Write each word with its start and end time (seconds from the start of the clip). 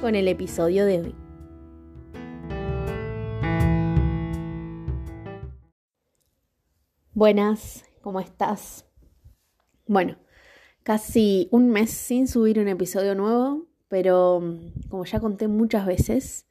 con 0.00 0.14
el 0.14 0.28
episodio 0.28 0.86
de 0.86 1.00
hoy. 1.00 1.14
Buenas, 7.14 7.84
¿cómo 8.00 8.20
estás? 8.20 8.86
Bueno, 9.86 10.16
casi 10.84 11.48
un 11.50 11.70
mes 11.70 11.90
sin 11.90 12.28
subir 12.28 12.60
un 12.60 12.68
episodio 12.68 13.16
nuevo, 13.16 13.66
pero 13.88 14.40
mm, 14.40 14.88
como 14.88 15.04
ya 15.04 15.18
conté 15.18 15.48
muchas 15.48 15.84
veces, 15.84 16.46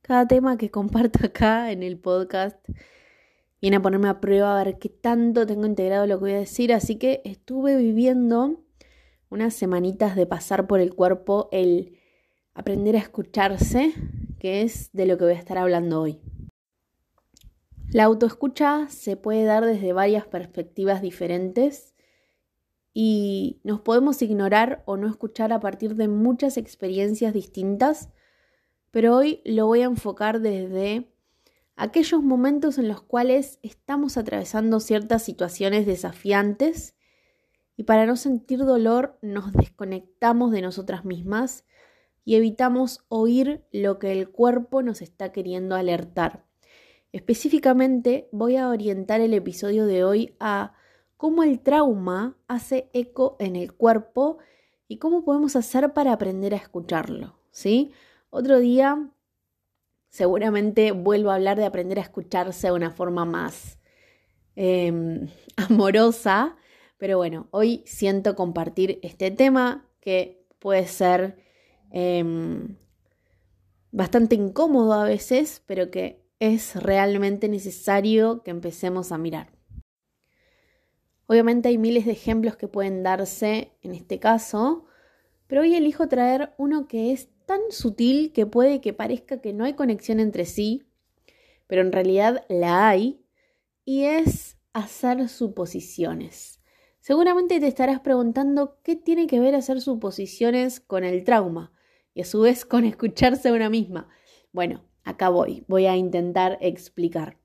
cada 0.00 0.26
tema 0.26 0.56
que 0.56 0.70
comparto 0.70 1.26
acá 1.26 1.72
en 1.72 1.82
el 1.82 1.98
podcast 1.98 2.58
viene 3.60 3.76
a 3.76 3.82
ponerme 3.82 4.08
a 4.08 4.20
prueba 4.20 4.58
a 4.58 4.64
ver 4.64 4.78
qué 4.78 4.88
tanto 4.88 5.46
tengo 5.46 5.66
integrado 5.66 6.06
lo 6.06 6.16
que 6.16 6.24
voy 6.24 6.32
a 6.32 6.38
decir, 6.38 6.72
así 6.72 6.96
que 6.96 7.20
estuve 7.24 7.76
viviendo 7.76 8.64
unas 9.28 9.52
semanitas 9.52 10.16
de 10.16 10.24
pasar 10.24 10.66
por 10.66 10.80
el 10.80 10.94
cuerpo 10.94 11.50
el 11.52 11.97
aprender 12.58 12.96
a 12.96 12.98
escucharse, 12.98 13.94
que 14.40 14.62
es 14.62 14.90
de 14.92 15.06
lo 15.06 15.16
que 15.16 15.24
voy 15.24 15.34
a 15.34 15.38
estar 15.38 15.58
hablando 15.58 16.00
hoy. 16.00 16.20
La 17.92 18.02
autoescucha 18.02 18.88
se 18.88 19.16
puede 19.16 19.44
dar 19.44 19.64
desde 19.64 19.92
varias 19.92 20.26
perspectivas 20.26 21.00
diferentes 21.00 21.94
y 22.92 23.60
nos 23.62 23.80
podemos 23.80 24.20
ignorar 24.22 24.82
o 24.86 24.96
no 24.96 25.06
escuchar 25.06 25.52
a 25.52 25.60
partir 25.60 25.94
de 25.94 26.08
muchas 26.08 26.56
experiencias 26.56 27.32
distintas, 27.32 28.10
pero 28.90 29.14
hoy 29.14 29.40
lo 29.44 29.66
voy 29.66 29.82
a 29.82 29.84
enfocar 29.84 30.40
desde 30.40 31.12
aquellos 31.76 32.24
momentos 32.24 32.76
en 32.76 32.88
los 32.88 33.02
cuales 33.02 33.60
estamos 33.62 34.16
atravesando 34.16 34.80
ciertas 34.80 35.22
situaciones 35.22 35.86
desafiantes 35.86 36.96
y 37.76 37.84
para 37.84 38.04
no 38.04 38.16
sentir 38.16 38.58
dolor 38.64 39.16
nos 39.22 39.52
desconectamos 39.52 40.50
de 40.50 40.60
nosotras 40.60 41.04
mismas 41.04 41.64
y 42.28 42.36
evitamos 42.36 43.06
oír 43.08 43.64
lo 43.72 43.98
que 43.98 44.12
el 44.12 44.28
cuerpo 44.28 44.82
nos 44.82 45.00
está 45.00 45.32
queriendo 45.32 45.76
alertar. 45.76 46.44
Específicamente 47.10 48.28
voy 48.32 48.56
a 48.56 48.68
orientar 48.68 49.22
el 49.22 49.32
episodio 49.32 49.86
de 49.86 50.04
hoy 50.04 50.36
a 50.38 50.74
cómo 51.16 51.42
el 51.42 51.58
trauma 51.60 52.36
hace 52.46 52.90
eco 52.92 53.38
en 53.40 53.56
el 53.56 53.72
cuerpo 53.72 54.36
y 54.88 54.98
cómo 54.98 55.24
podemos 55.24 55.56
hacer 55.56 55.94
para 55.94 56.12
aprender 56.12 56.52
a 56.52 56.58
escucharlo, 56.58 57.38
¿sí? 57.50 57.92
Otro 58.28 58.58
día 58.58 59.08
seguramente 60.10 60.92
vuelvo 60.92 61.30
a 61.30 61.36
hablar 61.36 61.56
de 61.56 61.64
aprender 61.64 61.98
a 61.98 62.02
escucharse 62.02 62.66
de 62.66 62.74
una 62.74 62.90
forma 62.90 63.24
más 63.24 63.78
em, 64.54 65.28
amorosa, 65.56 66.56
pero 66.98 67.16
bueno, 67.16 67.48
hoy 67.52 67.84
siento 67.86 68.36
compartir 68.36 68.98
este 69.02 69.30
tema 69.30 69.88
que 70.02 70.44
puede 70.58 70.86
ser 70.86 71.47
Em, 71.90 72.76
bastante 73.90 74.34
incómodo 74.34 74.92
a 74.92 75.04
veces, 75.04 75.62
pero 75.66 75.90
que 75.90 76.22
es 76.38 76.76
realmente 76.76 77.48
necesario 77.48 78.42
que 78.42 78.50
empecemos 78.50 79.12
a 79.12 79.18
mirar. 79.18 79.52
Obviamente 81.26 81.68
hay 81.68 81.78
miles 81.78 82.06
de 82.06 82.12
ejemplos 82.12 82.56
que 82.56 82.68
pueden 82.68 83.02
darse 83.02 83.72
en 83.82 83.92
este 83.92 84.18
caso, 84.18 84.86
pero 85.46 85.62
hoy 85.62 85.74
elijo 85.74 86.08
traer 86.08 86.54
uno 86.58 86.88
que 86.88 87.12
es 87.12 87.28
tan 87.44 87.60
sutil 87.70 88.32
que 88.32 88.46
puede 88.46 88.80
que 88.80 88.92
parezca 88.92 89.40
que 89.40 89.52
no 89.52 89.64
hay 89.64 89.74
conexión 89.74 90.20
entre 90.20 90.44
sí, 90.44 90.86
pero 91.66 91.82
en 91.82 91.92
realidad 91.92 92.44
la 92.48 92.88
hay, 92.88 93.24
y 93.84 94.04
es 94.04 94.58
hacer 94.72 95.28
suposiciones. 95.28 96.60
Seguramente 97.00 97.58
te 97.58 97.66
estarás 97.66 98.00
preguntando 98.00 98.78
qué 98.82 98.96
tiene 98.96 99.26
que 99.26 99.40
ver 99.40 99.54
hacer 99.54 99.80
suposiciones 99.80 100.80
con 100.80 101.04
el 101.04 101.24
trauma 101.24 101.72
y 102.18 102.22
a 102.22 102.24
su 102.24 102.40
vez 102.40 102.64
con 102.64 102.84
escucharse 102.84 103.48
a 103.48 103.52
una 103.52 103.70
misma. 103.70 104.08
Bueno, 104.50 104.82
acá 105.04 105.28
voy, 105.28 105.64
voy 105.68 105.86
a 105.86 105.96
intentar 105.96 106.58
explicar. 106.60 107.38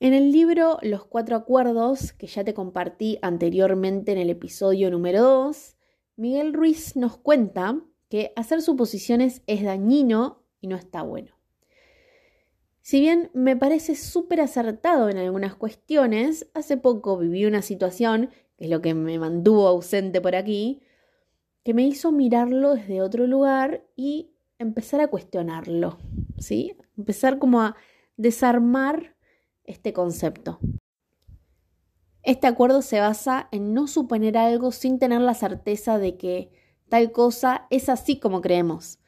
En 0.00 0.14
el 0.14 0.32
libro 0.32 0.78
Los 0.80 1.04
Cuatro 1.04 1.36
Acuerdos, 1.36 2.14
que 2.14 2.28
ya 2.28 2.44
te 2.44 2.54
compartí 2.54 3.18
anteriormente 3.20 4.10
en 4.10 4.16
el 4.16 4.30
episodio 4.30 4.90
número 4.90 5.20
2, 5.20 5.76
Miguel 6.16 6.54
Ruiz 6.54 6.96
nos 6.96 7.18
cuenta 7.18 7.78
que 8.08 8.32
hacer 8.36 8.62
suposiciones 8.62 9.42
es 9.46 9.62
dañino 9.62 10.46
y 10.62 10.68
no 10.68 10.76
está 10.76 11.02
bueno. 11.02 11.36
Si 12.80 13.00
bien 13.00 13.30
me 13.34 13.54
parece 13.54 13.96
súper 13.96 14.40
acertado 14.40 15.10
en 15.10 15.18
algunas 15.18 15.56
cuestiones, 15.56 16.48
hace 16.54 16.78
poco 16.78 17.18
viví 17.18 17.44
una 17.44 17.60
situación, 17.60 18.30
que 18.56 18.64
es 18.64 18.70
lo 18.70 18.80
que 18.80 18.94
me 18.94 19.18
mantuvo 19.18 19.68
ausente 19.68 20.22
por 20.22 20.36
aquí, 20.36 20.80
que 21.64 21.74
me 21.74 21.86
hizo 21.86 22.12
mirarlo 22.12 22.74
desde 22.74 23.02
otro 23.02 23.26
lugar 23.26 23.84
y 23.96 24.32
empezar 24.58 25.00
a 25.00 25.08
cuestionarlo, 25.08 25.98
¿sí? 26.38 26.76
Empezar 26.96 27.38
como 27.38 27.60
a 27.60 27.76
desarmar 28.16 29.16
este 29.64 29.92
concepto. 29.92 30.58
Este 32.22 32.46
acuerdo 32.46 32.82
se 32.82 33.00
basa 33.00 33.48
en 33.50 33.74
no 33.74 33.88
suponer 33.88 34.38
algo 34.38 34.70
sin 34.70 34.98
tener 34.98 35.20
la 35.20 35.34
certeza 35.34 35.98
de 35.98 36.16
que 36.16 36.50
tal 36.88 37.10
cosa 37.10 37.66
es 37.70 37.88
así 37.88 38.20
como 38.20 38.40
creemos, 38.40 39.00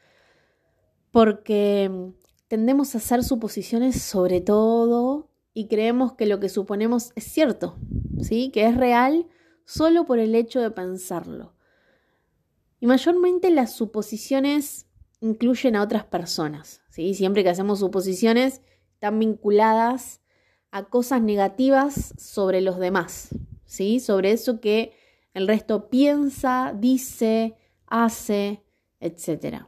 porque 1.11 2.11
tendemos 2.47 2.93
a 2.93 2.97
hacer 2.97 3.23
suposiciones 3.23 4.01
sobre 4.01 4.41
todo 4.41 5.29
y 5.53 5.67
creemos 5.67 6.13
que 6.13 6.25
lo 6.25 6.39
que 6.41 6.49
suponemos 6.49 7.13
es 7.15 7.23
cierto, 7.23 7.77
¿sí? 8.21 8.49
Que 8.51 8.65
es 8.65 8.75
real 8.75 9.27
solo 9.63 10.05
por 10.05 10.19
el 10.19 10.35
hecho 10.35 10.59
de 10.59 10.71
pensarlo. 10.71 11.54
Y 12.85 12.87
mayormente 12.87 13.49
las 13.49 13.73
suposiciones 13.73 14.85
incluyen 15.19 15.75
a 15.75 15.81
otras 15.81 16.05
personas. 16.05 16.83
¿sí? 16.89 17.15
Siempre 17.15 17.41
que 17.41 17.49
hacemos 17.49 17.79
suposiciones 17.79 18.61
están 18.93 19.17
vinculadas 19.17 20.21
a 20.69 20.83
cosas 20.83 21.23
negativas 21.23 22.13
sobre 22.19 22.61
los 22.61 22.77
demás, 22.77 23.29
¿sí? 23.65 23.99
sobre 23.99 24.33
eso 24.33 24.61
que 24.61 24.93
el 25.33 25.47
resto 25.47 25.89
piensa, 25.89 26.75
dice, 26.77 27.55
hace, 27.87 28.61
etc. 28.99 29.63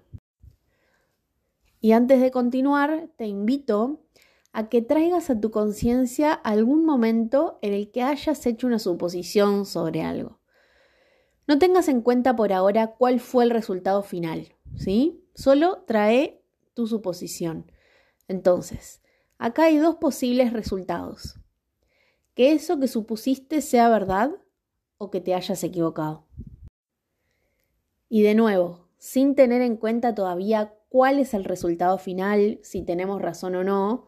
Y 1.81 1.93
antes 1.93 2.21
de 2.21 2.29
continuar, 2.29 3.09
te 3.17 3.25
invito 3.25 4.05
a 4.51 4.69
que 4.69 4.83
traigas 4.83 5.31
a 5.31 5.41
tu 5.41 5.49
conciencia 5.49 6.33
algún 6.33 6.85
momento 6.85 7.57
en 7.63 7.73
el 7.73 7.89
que 7.89 8.03
hayas 8.03 8.45
hecho 8.45 8.67
una 8.67 8.77
suposición 8.77 9.65
sobre 9.65 10.03
algo. 10.03 10.37
No 11.47 11.59
tengas 11.59 11.87
en 11.87 12.01
cuenta 12.01 12.35
por 12.35 12.51
ahora 12.51 12.95
cuál 12.97 13.19
fue 13.19 13.45
el 13.45 13.49
resultado 13.49 14.03
final, 14.03 14.53
¿sí? 14.75 15.23
Solo 15.33 15.83
trae 15.87 16.43
tu 16.73 16.87
suposición. 16.87 17.71
Entonces, 18.27 19.01
acá 19.37 19.63
hay 19.63 19.77
dos 19.77 19.95
posibles 19.95 20.51
resultados. 20.51 21.39
Que 22.33 22.51
eso 22.51 22.79
que 22.79 22.87
supusiste 22.87 23.61
sea 23.61 23.89
verdad 23.89 24.31
o 24.97 25.09
que 25.09 25.21
te 25.21 25.33
hayas 25.33 25.63
equivocado. 25.63 26.27
Y 28.09 28.23
de 28.23 28.35
nuevo, 28.35 28.87
sin 28.97 29.35
tener 29.35 29.61
en 29.61 29.77
cuenta 29.77 30.13
todavía 30.13 30.73
cuál 30.89 31.19
es 31.19 31.33
el 31.33 31.45
resultado 31.45 31.97
final, 31.97 32.59
si 32.61 32.83
tenemos 32.83 33.21
razón 33.21 33.55
o 33.55 33.63
no, 33.63 34.07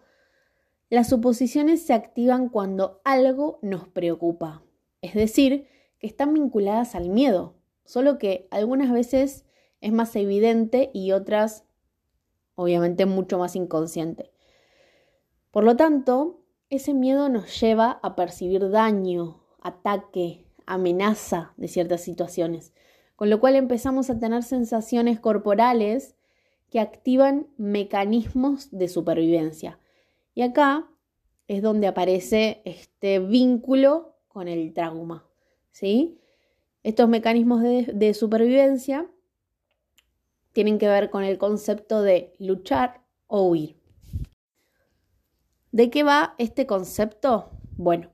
las 0.89 1.09
suposiciones 1.09 1.85
se 1.85 1.93
activan 1.93 2.49
cuando 2.49 3.01
algo 3.03 3.59
nos 3.61 3.87
preocupa. 3.87 4.63
Es 5.01 5.13
decir, 5.13 5.67
que 5.99 6.07
están 6.07 6.33
vinculadas 6.33 6.95
al 6.95 7.09
miedo, 7.09 7.55
solo 7.85 8.17
que 8.17 8.47
algunas 8.51 8.91
veces 8.91 9.45
es 9.81 9.91
más 9.91 10.15
evidente 10.15 10.89
y 10.93 11.11
otras 11.11 11.65
obviamente 12.55 13.05
mucho 13.05 13.39
más 13.39 13.55
inconsciente. 13.55 14.31
Por 15.51 15.63
lo 15.63 15.75
tanto, 15.75 16.41
ese 16.69 16.93
miedo 16.93 17.29
nos 17.29 17.59
lleva 17.59 17.99
a 18.03 18.15
percibir 18.15 18.69
daño, 18.69 19.41
ataque, 19.61 20.45
amenaza 20.65 21.53
de 21.57 21.67
ciertas 21.67 22.01
situaciones, 22.01 22.73
con 23.15 23.29
lo 23.29 23.39
cual 23.39 23.55
empezamos 23.55 24.09
a 24.09 24.19
tener 24.19 24.43
sensaciones 24.43 25.19
corporales 25.19 26.15
que 26.69 26.79
activan 26.79 27.47
mecanismos 27.57 28.69
de 28.71 28.87
supervivencia. 28.87 29.79
Y 30.35 30.43
acá 30.43 30.87
es 31.47 31.63
donde 31.63 31.87
aparece 31.87 32.61
este 32.65 33.19
vínculo 33.19 34.15
con 34.27 34.47
el 34.47 34.73
trauma. 34.73 35.28
¿Sí? 35.79 36.19
Estos 36.83 37.07
mecanismos 37.07 37.61
de, 37.61 38.13
supervivencia 38.13 39.09
tienen 40.51 40.77
que 40.77 40.89
ver 40.89 41.09
con 41.09 41.23
el 41.23 41.37
concepto 41.37 42.01
de 42.01 42.33
luchar 42.37 43.01
o 43.27 43.47
huir. 43.47 43.77
¿De 45.71 45.89
qué 45.89 46.03
va 46.03 46.35
este 46.37 46.65
concepto? 46.65 47.51
Bueno, 47.77 48.11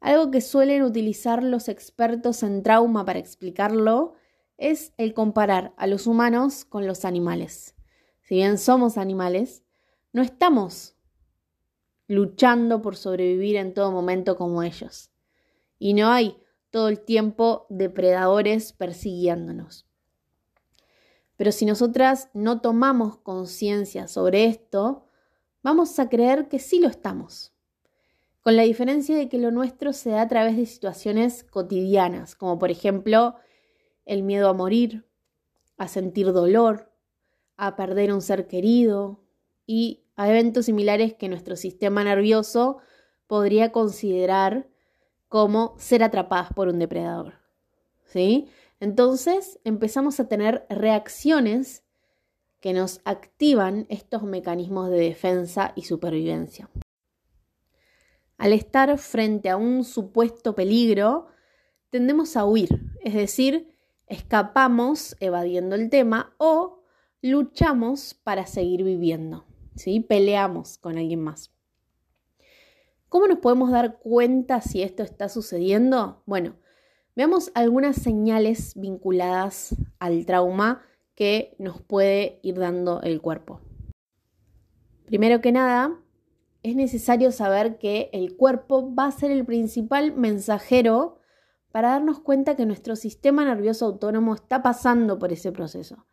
algo 0.00 0.30
que 0.30 0.40
suelen 0.40 0.82
utilizar 0.82 1.42
los 1.42 1.68
expertos 1.68 2.44
en 2.44 2.62
trauma 2.62 3.04
para 3.04 3.18
explicarlo 3.18 4.14
es 4.56 4.92
el 4.96 5.12
comparar 5.12 5.72
a 5.76 5.88
los 5.88 6.06
humanos 6.06 6.64
con 6.64 6.86
los 6.86 7.04
animales. 7.04 7.74
Si 8.22 8.36
bien 8.36 8.58
somos 8.58 8.96
animales, 8.96 9.64
no 10.12 10.22
estamos 10.22 10.94
luchando 12.06 12.80
por 12.80 12.94
sobrevivir 12.94 13.56
en 13.56 13.74
todo 13.74 13.90
momento 13.90 14.36
como 14.36 14.62
ellos. 14.62 15.10
Y 15.78 15.94
no 15.94 16.10
hay 16.10 16.36
todo 16.70 16.88
el 16.88 17.00
tiempo 17.00 17.66
depredadores 17.68 18.72
persiguiéndonos. 18.72 19.86
Pero 21.36 21.52
si 21.52 21.66
nosotras 21.66 22.30
no 22.32 22.60
tomamos 22.60 23.18
conciencia 23.18 24.08
sobre 24.08 24.46
esto, 24.46 25.06
vamos 25.62 25.98
a 25.98 26.08
creer 26.08 26.48
que 26.48 26.58
sí 26.58 26.80
lo 26.80 26.88
estamos. 26.88 27.52
Con 28.40 28.56
la 28.56 28.62
diferencia 28.62 29.16
de 29.16 29.28
que 29.28 29.38
lo 29.38 29.50
nuestro 29.50 29.92
se 29.92 30.10
da 30.10 30.22
a 30.22 30.28
través 30.28 30.56
de 30.56 30.66
situaciones 30.66 31.44
cotidianas, 31.44 32.36
como 32.36 32.58
por 32.58 32.70
ejemplo 32.70 33.34
el 34.04 34.22
miedo 34.22 34.48
a 34.48 34.54
morir, 34.54 35.06
a 35.76 35.88
sentir 35.88 36.32
dolor, 36.32 36.92
a 37.56 37.76
perder 37.76 38.12
un 38.12 38.22
ser 38.22 38.46
querido 38.46 39.24
y 39.66 40.04
a 40.14 40.30
eventos 40.30 40.66
similares 40.66 41.14
que 41.14 41.28
nuestro 41.28 41.56
sistema 41.56 42.04
nervioso 42.04 42.78
podría 43.26 43.72
considerar 43.72 44.68
como 45.36 45.74
ser 45.76 46.02
atrapadas 46.02 46.50
por 46.54 46.68
un 46.68 46.78
depredador. 46.78 47.34
¿Sí? 48.06 48.48
Entonces 48.80 49.60
empezamos 49.64 50.18
a 50.18 50.28
tener 50.28 50.64
reacciones 50.70 51.84
que 52.60 52.72
nos 52.72 53.02
activan 53.04 53.84
estos 53.90 54.22
mecanismos 54.22 54.88
de 54.88 54.96
defensa 54.96 55.74
y 55.76 55.82
supervivencia. 55.82 56.70
Al 58.38 58.54
estar 58.54 58.96
frente 58.96 59.50
a 59.50 59.58
un 59.58 59.84
supuesto 59.84 60.54
peligro, 60.54 61.26
tendemos 61.90 62.34
a 62.38 62.46
huir, 62.46 62.70
es 63.02 63.12
decir, 63.12 63.76
escapamos 64.06 65.16
evadiendo 65.20 65.74
el 65.74 65.90
tema 65.90 66.34
o 66.38 66.82
luchamos 67.20 68.14
para 68.14 68.46
seguir 68.46 68.84
viviendo, 68.84 69.44
¿sí? 69.74 70.00
Peleamos 70.00 70.78
con 70.78 70.96
alguien 70.96 71.22
más. 71.22 71.55
¿Cómo 73.16 73.28
nos 73.28 73.38
podemos 73.38 73.70
dar 73.70 73.96
cuenta 73.96 74.60
si 74.60 74.82
esto 74.82 75.02
está 75.02 75.30
sucediendo? 75.30 76.22
Bueno, 76.26 76.56
veamos 77.14 77.50
algunas 77.54 77.96
señales 77.96 78.74
vinculadas 78.76 79.74
al 79.98 80.26
trauma 80.26 80.82
que 81.14 81.56
nos 81.58 81.80
puede 81.80 82.40
ir 82.42 82.58
dando 82.58 83.00
el 83.00 83.22
cuerpo. 83.22 83.62
Primero 85.06 85.40
que 85.40 85.50
nada, 85.50 85.98
es 86.62 86.76
necesario 86.76 87.32
saber 87.32 87.78
que 87.78 88.10
el 88.12 88.36
cuerpo 88.36 88.94
va 88.94 89.06
a 89.06 89.12
ser 89.12 89.30
el 89.30 89.46
principal 89.46 90.12
mensajero 90.14 91.16
para 91.72 91.92
darnos 91.92 92.20
cuenta 92.20 92.54
que 92.54 92.66
nuestro 92.66 92.96
sistema 92.96 93.46
nervioso 93.46 93.86
autónomo 93.86 94.34
está 94.34 94.62
pasando 94.62 95.18
por 95.18 95.32
ese 95.32 95.52
proceso. 95.52 96.06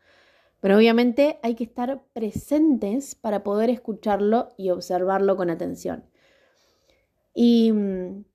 Pero 0.62 0.78
obviamente 0.78 1.38
hay 1.44 1.56
que 1.56 1.66
estar 1.66 2.02
presentes 2.14 3.14
para 3.14 3.44
poder 3.44 3.70
escucharlo 3.70 4.54
y 4.58 4.70
observarlo 4.70 5.36
con 5.36 5.50
atención. 5.50 6.06
Y 7.34 7.72
mm, 7.72 8.26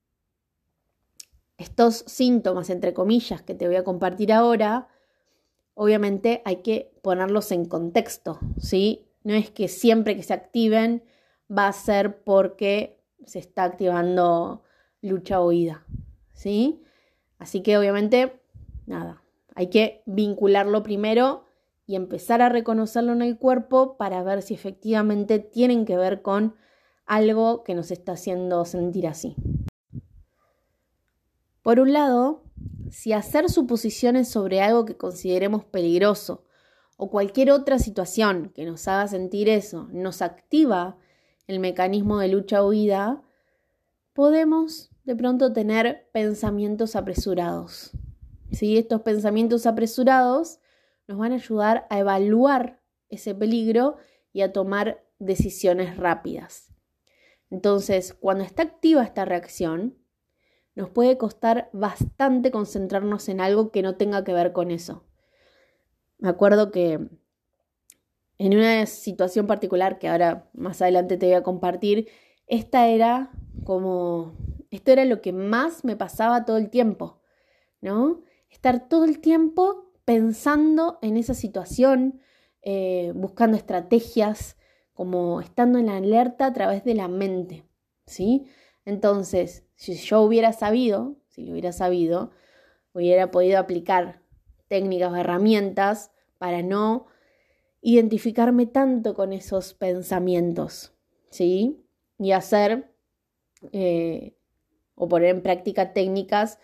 estos 1.59 2.05
síntomas, 2.07 2.71
entre 2.71 2.95
comillas, 2.95 3.43
que 3.43 3.55
te 3.55 3.67
voy 3.67 3.77
a 3.77 3.85
compartir 3.85 4.33
ahora, 4.33 4.89
obviamente 5.75 6.43
hay 6.45 6.57
que 6.57 6.93
ponerlos 7.03 7.53
en 7.53 7.65
contexto, 7.65 8.39
¿sí? 8.59 9.07
No 9.25 9.35
es 9.35 9.51
que 9.51 9.69
siempre 9.69 10.17
que 10.17 10.23
se 10.23 10.35
activen 10.35 11.03
va 11.51 11.69
a 11.69 11.73
ser 11.73 12.23
porque 12.23 13.01
se 13.25 13.39
está 13.39 13.65
activando 13.65 14.63
lucha 15.03 15.41
o 15.41 15.49
huida, 15.49 15.85
¿sí? 16.33 16.83
Así 17.39 17.63
que 17.63 17.79
obviamente, 17.79 18.41
nada, 18.87 19.23
hay 19.55 19.69
que 19.69 20.03
vincularlo 20.07 20.83
primero 20.83 21.45
y 21.87 21.97
empezar 21.97 22.43
a 22.43 22.49
reconocerlo 22.49 23.13
en 23.13 23.23
el 23.23 23.39
cuerpo 23.39 23.97
para 23.97 24.23
ver 24.23 24.43
si 24.43 24.55
efectivamente 24.55 25.39
tienen 25.39 25.85
que 25.85 25.97
ver 25.97 26.23
con 26.23 26.55
algo 27.09 27.65
que 27.65 27.75
nos 27.75 27.91
está 27.91 28.13
haciendo 28.13 28.65
sentir 28.65 29.09
así. 29.09 29.35
Por 31.63 31.81
un 31.81 31.93
lado, 31.93 32.45
si 32.91 33.13
hacer 33.13 33.49
suposiciones 33.51 34.29
sobre 34.29 34.61
algo 34.61 34.85
que 34.85 34.97
consideremos 34.97 35.65
peligroso 35.65 36.45
o 36.97 37.11
cualquier 37.11 37.51
otra 37.51 37.79
situación 37.79 38.53
que 38.55 38.65
nos 38.65 38.87
haga 38.89 39.09
sentir 39.09 39.49
eso 39.49 39.89
nos 39.93 40.23
activa 40.23 40.99
el 41.47 41.61
mecanismo 41.61 42.19
de 42.19 42.29
lucha-huida, 42.29 43.23
podemos 44.13 44.91
de 45.05 45.17
pronto 45.17 45.53
tener 45.53 46.09
pensamientos 46.13 46.95
apresurados. 46.95 47.93
Si 48.53 48.77
Estos 48.77 49.01
pensamientos 49.01 49.67
apresurados 49.67 50.61
nos 51.07 51.19
van 51.19 51.33
a 51.33 51.37
ayudar 51.37 51.87
a 51.89 51.99
evaluar 51.99 52.83
ese 53.09 53.35
peligro 53.35 53.97
y 54.33 54.43
a 54.43 54.53
tomar 54.53 55.05
decisiones 55.19 55.97
rápidas. 55.97 56.68
Entonces, 57.51 58.15
cuando 58.15 58.45
está 58.45 58.63
activa 58.63 59.03
esta 59.03 59.25
reacción, 59.25 59.97
nos 60.75 60.91
puede 60.91 61.19
costar 61.19 61.71
bastante 61.73 62.51
concentrarnos 62.51 63.29
en 63.29 63.41
algo 63.41 63.73
que 63.73 63.83
no 63.83 63.97
tenga 63.97 64.23
que 64.25 64.33
ver 64.33 64.53
con 64.53 64.71
eso. 64.71 65.05
Me 66.19 66.29
acuerdo 66.29 66.71
que 66.71 67.01
en 68.39 68.57
una 68.57 68.87
situación 68.87 69.47
particular 69.47 69.99
que 69.99 70.09
ahora 70.09 70.49
más 70.53 70.81
adelante 70.81 71.17
te 71.17 71.27
voy 71.27 71.35
a 71.35 71.43
compartir, 71.43 72.09
esta 72.47 72.87
era 72.87 73.31
como, 73.65 74.37
esto 74.71 74.93
era 74.93 75.05
lo 75.05 75.21
que 75.21 75.33
más 75.33 75.85
me 75.85 75.97
pasaba 75.97 76.45
todo 76.45 76.57
el 76.57 76.71
tiempo, 76.71 77.21
¿no? 77.81 78.23
Estar 78.49 78.89
todo 78.89 79.05
el 79.05 79.21
tiempo 79.21 79.91
pensando 80.05 80.99
en 81.03 81.17
esa 81.17 81.35
situación, 81.35 82.21
eh, 82.63 83.13
buscando 83.15 83.57
estrategias, 83.57 84.57
como 84.99 85.41
estando 85.41 85.79
en 85.79 85.87
la 85.87 85.99
alerta 85.99 86.47
a 86.47 86.53
través 86.53 86.83
de 86.83 86.93
la 86.93 87.07
mente, 87.07 87.63
¿sí? 88.05 88.49
Entonces, 88.85 89.65
si 89.77 89.95
yo 89.95 90.23
hubiera 90.23 90.53
sabido, 90.53 91.15
si 91.29 91.45
lo 91.45 91.53
hubiera 91.53 91.71
sabido, 91.71 92.33
hubiera 92.93 93.31
podido 93.31 93.61
aplicar 93.61 94.23
técnicas 94.67 95.13
o 95.13 95.15
herramientas 95.15 96.11
para 96.37 96.63
no 96.63 97.07
identificarme 97.81 98.67
tanto 98.67 99.15
con 99.15 99.33
esos 99.33 99.73
pensamientos, 99.73 100.93
¿sí? 101.31 101.81
Y 102.19 102.33
hacer 102.33 102.93
eh, 103.71 104.37
o 104.97 105.09
poner 105.09 105.29
en 105.29 105.43
práctica 105.43 105.93
técnicas 105.93 106.59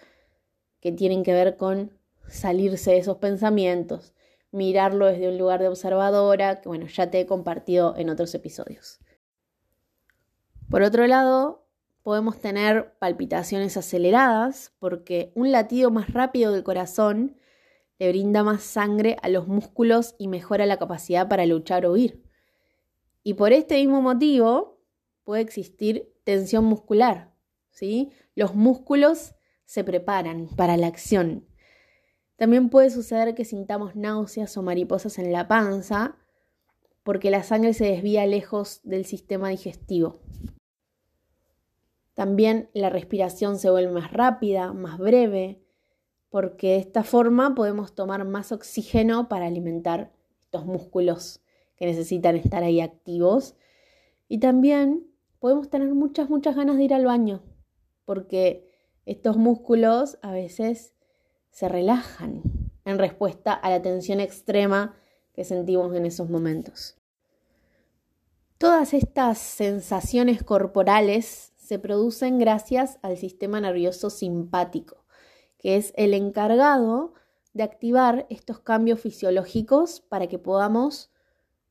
que 0.80 0.90
tienen 0.90 1.22
que 1.22 1.34
ver 1.34 1.56
con 1.56 1.96
salirse 2.26 2.90
de 2.90 2.98
esos 2.98 3.18
pensamientos, 3.18 4.12
mirarlo 4.54 5.06
desde 5.06 5.28
un 5.28 5.36
lugar 5.36 5.60
de 5.60 5.68
observadora, 5.68 6.60
que 6.60 6.68
bueno, 6.68 6.86
ya 6.86 7.10
te 7.10 7.20
he 7.20 7.26
compartido 7.26 7.96
en 7.96 8.08
otros 8.08 8.34
episodios. 8.34 9.00
Por 10.70 10.82
otro 10.82 11.06
lado, 11.08 11.66
podemos 12.02 12.38
tener 12.38 12.94
palpitaciones 12.98 13.76
aceleradas 13.76 14.72
porque 14.78 15.32
un 15.34 15.50
latido 15.50 15.90
más 15.90 16.12
rápido 16.12 16.52
del 16.52 16.62
corazón 16.62 17.36
le 17.98 18.08
brinda 18.08 18.44
más 18.44 18.62
sangre 18.62 19.16
a 19.22 19.28
los 19.28 19.48
músculos 19.48 20.14
y 20.18 20.28
mejora 20.28 20.66
la 20.66 20.78
capacidad 20.78 21.28
para 21.28 21.46
luchar 21.46 21.84
o 21.84 21.92
huir. 21.92 22.22
Y 23.24 23.34
por 23.34 23.52
este 23.52 23.76
mismo 23.76 24.02
motivo 24.02 24.80
puede 25.24 25.42
existir 25.42 26.12
tensión 26.22 26.64
muscular, 26.64 27.34
¿sí? 27.70 28.12
Los 28.36 28.54
músculos 28.54 29.34
se 29.64 29.82
preparan 29.82 30.46
para 30.56 30.76
la 30.76 30.86
acción. 30.86 31.46
También 32.36 32.68
puede 32.68 32.90
suceder 32.90 33.34
que 33.34 33.44
sintamos 33.44 33.94
náuseas 33.94 34.56
o 34.56 34.62
mariposas 34.62 35.18
en 35.18 35.32
la 35.32 35.46
panza 35.46 36.16
porque 37.04 37.30
la 37.30 37.42
sangre 37.42 37.74
se 37.74 37.84
desvía 37.84 38.26
lejos 38.26 38.80
del 38.82 39.04
sistema 39.04 39.50
digestivo. 39.50 40.20
También 42.14 42.70
la 42.72 42.90
respiración 42.90 43.58
se 43.58 43.70
vuelve 43.70 43.92
más 43.92 44.12
rápida, 44.12 44.72
más 44.72 44.98
breve, 44.98 45.60
porque 46.30 46.68
de 46.68 46.76
esta 46.78 47.04
forma 47.04 47.54
podemos 47.54 47.94
tomar 47.94 48.24
más 48.24 48.52
oxígeno 48.52 49.28
para 49.28 49.46
alimentar 49.46 50.12
estos 50.40 50.64
músculos 50.64 51.40
que 51.76 51.86
necesitan 51.86 52.36
estar 52.36 52.62
ahí 52.62 52.80
activos. 52.80 53.56
Y 54.28 54.38
también 54.38 55.06
podemos 55.40 55.68
tener 55.68 55.92
muchas, 55.92 56.30
muchas 56.30 56.56
ganas 56.56 56.76
de 56.76 56.84
ir 56.84 56.94
al 56.94 57.04
baño, 57.04 57.42
porque 58.04 58.70
estos 59.04 59.36
músculos 59.36 60.18
a 60.22 60.32
veces 60.32 60.93
se 61.54 61.68
relajan 61.68 62.42
en 62.84 62.98
respuesta 62.98 63.54
a 63.54 63.70
la 63.70 63.80
tensión 63.80 64.20
extrema 64.20 64.96
que 65.32 65.44
sentimos 65.44 65.94
en 65.94 66.04
esos 66.04 66.28
momentos. 66.28 66.98
Todas 68.58 68.92
estas 68.92 69.38
sensaciones 69.38 70.42
corporales 70.42 71.52
se 71.56 71.78
producen 71.78 72.38
gracias 72.38 72.98
al 73.02 73.16
sistema 73.16 73.60
nervioso 73.60 74.10
simpático 74.10 75.04
que 75.64 75.76
es 75.76 75.94
el 75.96 76.12
encargado 76.12 77.14
de 77.54 77.62
activar 77.62 78.26
estos 78.28 78.58
cambios 78.58 79.00
fisiológicos 79.00 80.02
para 80.02 80.26
que 80.26 80.38
podamos 80.38 81.10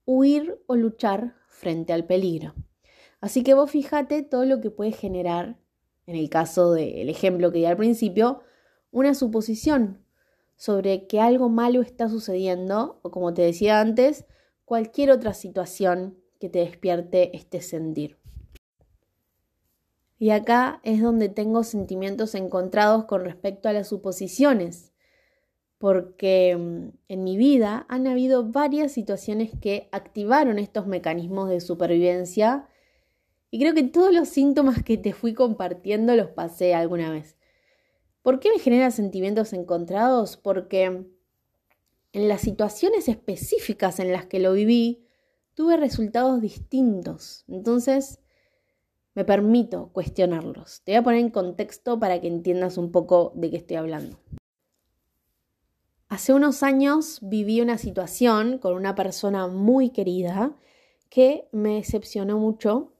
huir 0.06 0.60
o 0.66 0.76
luchar 0.76 1.36
frente 1.48 1.94
al 1.94 2.04
peligro. 2.04 2.56
Así 3.22 3.44
que 3.44 3.54
vos 3.54 3.70
fíjate 3.70 4.24
todo 4.24 4.46
lo 4.46 4.62
que 4.62 4.72
puede 4.72 4.94
generar, 4.94 5.60
en 6.08 6.16
el 6.16 6.28
caso 6.32 6.74
del 6.74 7.08
ejemplo 7.08 7.52
que 7.52 7.60
di 7.60 7.66
al 7.66 7.78
principio, 7.78 8.42
una 8.94 9.14
suposición 9.16 10.06
sobre 10.56 11.08
que 11.08 11.20
algo 11.20 11.50
malo 11.50 11.82
está 11.82 12.08
sucediendo 12.08 13.00
o 13.02 13.12
como 13.12 13.34
te 13.34 13.42
decía 13.42 13.82
antes, 13.82 14.26
cualquier 14.64 15.12
otra 15.12 15.34
situación 15.34 16.18
que 16.40 16.48
te 16.48 16.60
despierte 16.60 17.36
este 17.36 17.60
sentir. 17.62 18.18
Y 20.18 20.30
acá 20.30 20.80
es 20.84 21.02
donde 21.02 21.28
tengo 21.28 21.64
sentimientos 21.64 22.34
encontrados 22.36 23.06
con 23.06 23.26
respecto 23.26 23.68
a 23.68 23.74
las 23.74 23.90
suposiciones, 23.90 24.94
porque 25.80 26.56
mm, 26.56 26.90
en 27.10 27.24
mi 27.24 27.36
vida 27.36 27.86
han 27.90 28.08
habido 28.08 28.50
varias 28.50 28.94
situaciones 28.94 29.52
que 29.60 29.90
activaron 29.92 30.60
estos 30.60 30.88
mecanismos 30.88 31.50
de 31.50 31.60
supervivencia 31.60 32.70
y 33.52 33.60
creo 33.60 33.74
que 33.74 33.84
todos 33.84 34.14
los 34.14 34.30
síntomas 34.30 34.82
que 34.82 34.98
te 34.98 35.14
fui 35.14 35.34
compartiendo 35.34 36.16
los 36.16 36.30
pasé 36.30 36.74
alguna 36.74 37.12
vez. 37.12 37.38
¿Por 38.24 38.40
qué 38.40 38.50
me 38.52 38.60
genera 38.60 38.90
sentimientos 38.90 39.52
encontrados? 39.52 40.38
Porque 40.38 40.86
en 42.14 42.28
las 42.30 42.42
situaciones 42.42 43.10
específicas 43.10 44.00
en 44.00 44.14
las 44.14 44.26
que 44.26 44.40
lo 44.40 44.54
viví, 44.54 45.06
tuve 45.54 45.76
resultados 45.76 46.42
distintos. 46.42 47.44
Entonces, 47.50 48.20
me 49.14 49.26
permito 49.26 49.90
cuestionarlos. 49.92 50.82
Te 50.86 50.94
voy 50.94 50.98
a 51.00 51.04
poner 51.04 51.20
en 51.20 51.30
contexto 51.32 52.00
para 52.00 52.22
que 52.22 52.28
entiendas 52.28 52.78
un 52.78 52.94
poco 52.94 53.34
de 53.36 53.52
qué 53.52 53.58
estoy 53.58 53.76
hablando. 53.76 54.18
Hace 56.08 56.34
unos 56.34 56.64
años 56.64 57.20
viví 57.22 57.60
una 57.60 57.78
situación 57.78 58.58
con 58.58 58.76
una 58.76 58.96
persona 58.96 59.48
muy 59.48 59.90
querida 59.90 60.56
que 61.10 61.50
me 61.52 61.76
decepcionó 61.76 62.38
mucho 62.40 62.93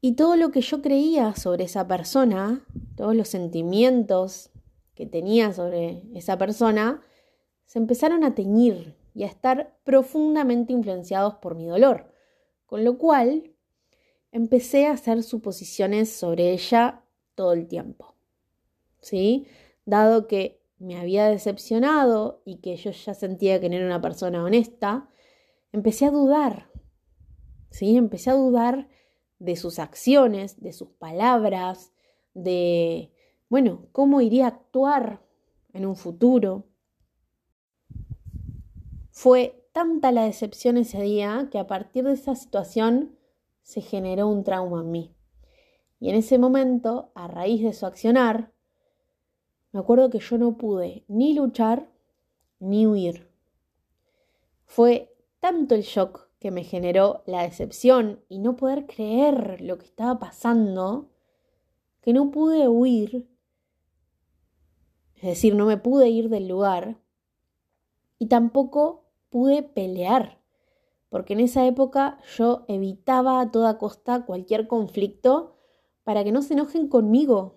y 0.00 0.12
todo 0.12 0.36
lo 0.36 0.50
que 0.50 0.62
yo 0.62 0.80
creía 0.80 1.34
sobre 1.34 1.64
esa 1.64 1.86
persona, 1.86 2.64
todos 2.96 3.14
los 3.14 3.28
sentimientos 3.28 4.50
que 4.94 5.06
tenía 5.06 5.52
sobre 5.52 6.02
esa 6.14 6.38
persona, 6.38 7.02
se 7.66 7.78
empezaron 7.78 8.24
a 8.24 8.34
teñir 8.34 8.96
y 9.14 9.24
a 9.24 9.26
estar 9.26 9.76
profundamente 9.84 10.72
influenciados 10.72 11.34
por 11.34 11.54
mi 11.54 11.66
dolor, 11.66 12.12
con 12.66 12.84
lo 12.84 12.96
cual 12.98 13.52
empecé 14.32 14.86
a 14.86 14.92
hacer 14.92 15.22
suposiciones 15.22 16.10
sobre 16.10 16.52
ella 16.52 17.02
todo 17.34 17.52
el 17.52 17.66
tiempo. 17.66 18.14
¿Sí? 19.00 19.46
Dado 19.84 20.26
que 20.26 20.62
me 20.78 20.98
había 20.98 21.26
decepcionado 21.26 22.42
y 22.44 22.56
que 22.56 22.76
yo 22.76 22.90
ya 22.90 23.14
sentía 23.14 23.60
que 23.60 23.68
no 23.68 23.76
era 23.76 23.86
una 23.86 24.00
persona 24.00 24.42
honesta, 24.42 25.08
empecé 25.72 26.06
a 26.06 26.10
dudar. 26.10 26.70
¿Sí? 27.70 27.96
Empecé 27.96 28.30
a 28.30 28.34
dudar 28.34 28.88
de 29.40 29.56
sus 29.56 29.80
acciones, 29.80 30.60
de 30.60 30.72
sus 30.72 30.88
palabras, 30.90 31.92
de, 32.34 33.12
bueno, 33.48 33.86
cómo 33.90 34.20
iría 34.20 34.44
a 34.44 34.48
actuar 34.48 35.20
en 35.72 35.86
un 35.86 35.96
futuro. 35.96 36.66
Fue 39.10 39.66
tanta 39.72 40.12
la 40.12 40.24
decepción 40.24 40.76
ese 40.76 41.02
día 41.02 41.48
que 41.50 41.58
a 41.58 41.66
partir 41.66 42.04
de 42.04 42.12
esa 42.12 42.36
situación 42.36 43.16
se 43.62 43.80
generó 43.80 44.28
un 44.28 44.44
trauma 44.44 44.82
en 44.82 44.90
mí. 44.90 45.14
Y 45.98 46.10
en 46.10 46.16
ese 46.16 46.38
momento, 46.38 47.10
a 47.14 47.28
raíz 47.28 47.62
de 47.62 47.72
su 47.72 47.86
accionar, 47.86 48.52
me 49.72 49.80
acuerdo 49.80 50.10
que 50.10 50.18
yo 50.18 50.38
no 50.38 50.56
pude 50.56 51.04
ni 51.08 51.34
luchar 51.34 51.90
ni 52.58 52.86
huir. 52.86 53.28
Fue 54.64 55.14
tanto 55.40 55.74
el 55.74 55.82
shock 55.82 56.29
que 56.40 56.50
me 56.50 56.64
generó 56.64 57.22
la 57.26 57.42
decepción 57.42 58.24
y 58.28 58.38
no 58.38 58.56
poder 58.56 58.86
creer 58.86 59.60
lo 59.60 59.78
que 59.78 59.84
estaba 59.84 60.18
pasando, 60.18 61.10
que 62.00 62.14
no 62.14 62.30
pude 62.30 62.66
huir, 62.66 63.28
es 65.16 65.22
decir, 65.22 65.54
no 65.54 65.66
me 65.66 65.76
pude 65.76 66.08
ir 66.08 66.30
del 66.30 66.48
lugar 66.48 66.96
y 68.18 68.26
tampoco 68.26 69.04
pude 69.28 69.62
pelear, 69.62 70.40
porque 71.10 71.34
en 71.34 71.40
esa 71.40 71.66
época 71.66 72.18
yo 72.38 72.64
evitaba 72.68 73.42
a 73.42 73.50
toda 73.50 73.76
costa 73.76 74.24
cualquier 74.24 74.66
conflicto 74.66 75.56
para 76.04 76.24
que 76.24 76.32
no 76.32 76.40
se 76.40 76.54
enojen 76.54 76.88
conmigo, 76.88 77.56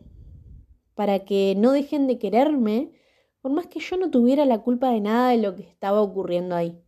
para 0.93 1.23
que 1.23 1.55
no 1.57 1.71
dejen 1.71 2.05
de 2.05 2.19
quererme, 2.19 2.91
por 3.39 3.53
más 3.53 3.67
que 3.67 3.79
yo 3.79 3.95
no 3.95 4.11
tuviera 4.11 4.45
la 4.45 4.61
culpa 4.61 4.91
de 4.91 4.99
nada 4.99 5.29
de 5.29 5.37
lo 5.37 5.55
que 5.55 5.63
estaba 5.63 6.01
ocurriendo 6.01 6.55
ahí. 6.55 6.82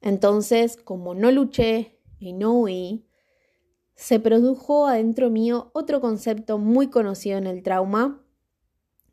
Entonces, 0.00 0.76
como 0.76 1.14
no 1.14 1.30
luché 1.30 1.98
y 2.18 2.32
no 2.32 2.58
huí, 2.58 3.06
se 3.94 4.18
produjo 4.18 4.86
adentro 4.86 5.30
mío 5.30 5.70
otro 5.74 6.00
concepto 6.00 6.58
muy 6.58 6.88
conocido 6.88 7.36
en 7.36 7.46
el 7.46 7.62
trauma 7.62 8.24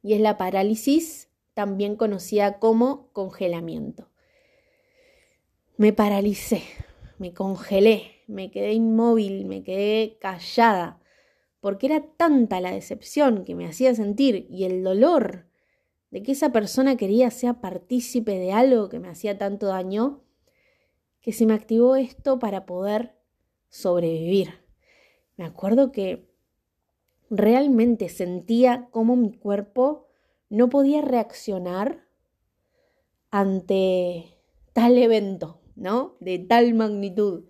y 0.01 0.13
es 0.13 0.21
la 0.21 0.37
parálisis, 0.37 1.29
también 1.53 1.95
conocida 1.95 2.59
como 2.59 3.11
congelamiento. 3.11 4.09
Me 5.75 5.91
paralicé, 5.91 6.61
me 7.17 7.33
congelé, 7.33 8.23
me 8.27 8.51
quedé 8.51 8.73
inmóvil, 8.73 9.45
me 9.45 9.63
quedé 9.63 10.17
callada, 10.19 11.01
porque 11.59 11.87
era 11.87 12.05
tanta 12.15 12.61
la 12.61 12.71
decepción 12.71 13.43
que 13.43 13.55
me 13.55 13.67
hacía 13.67 13.93
sentir 13.95 14.47
y 14.49 14.63
el 14.63 14.83
dolor 14.83 15.47
de 16.11 16.23
que 16.23 16.31
esa 16.31 16.51
persona 16.51 16.95
quería 16.95 17.29
ser 17.31 17.55
partícipe 17.55 18.39
de 18.39 18.53
algo 18.53 18.87
que 18.87 18.99
me 18.99 19.09
hacía 19.09 19.37
tanto 19.37 19.67
daño, 19.67 20.23
que 21.27 21.33
se 21.33 21.45
me 21.45 21.55
activó 21.55 21.97
esto 21.97 22.39
para 22.39 22.65
poder 22.65 23.13
sobrevivir. 23.67 24.61
Me 25.35 25.43
acuerdo 25.43 25.91
que 25.91 26.31
realmente 27.29 28.07
sentía 28.07 28.87
como 28.91 29.17
mi 29.17 29.33
cuerpo 29.33 30.07
no 30.47 30.69
podía 30.69 31.01
reaccionar 31.01 32.07
ante 33.29 34.37
tal 34.71 34.97
evento, 34.97 35.59
¿no? 35.75 36.15
De 36.21 36.39
tal 36.39 36.73
magnitud. 36.73 37.43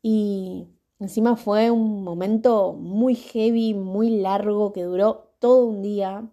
Y 0.00 0.68
encima 0.98 1.36
fue 1.36 1.70
un 1.70 2.02
momento 2.02 2.72
muy 2.72 3.16
heavy, 3.16 3.74
muy 3.74 4.08
largo, 4.08 4.72
que 4.72 4.84
duró 4.84 5.34
todo 5.40 5.66
un 5.66 5.82
día. 5.82 6.32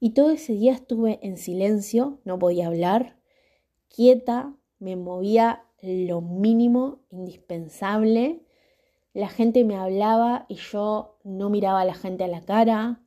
Y 0.00 0.14
todo 0.14 0.32
ese 0.32 0.54
día 0.54 0.72
estuve 0.72 1.20
en 1.22 1.36
silencio, 1.36 2.18
no 2.24 2.40
podía 2.40 2.66
hablar, 2.66 3.20
quieta, 3.88 4.56
me 4.80 4.96
movía 4.96 5.64
lo 5.82 6.20
mínimo 6.20 7.00
indispensable. 7.10 8.42
La 9.12 9.28
gente 9.28 9.64
me 9.64 9.76
hablaba 9.76 10.46
y 10.48 10.56
yo 10.56 11.18
no 11.22 11.50
miraba 11.50 11.82
a 11.82 11.84
la 11.84 11.94
gente 11.94 12.24
a 12.24 12.28
la 12.28 12.40
cara. 12.40 13.02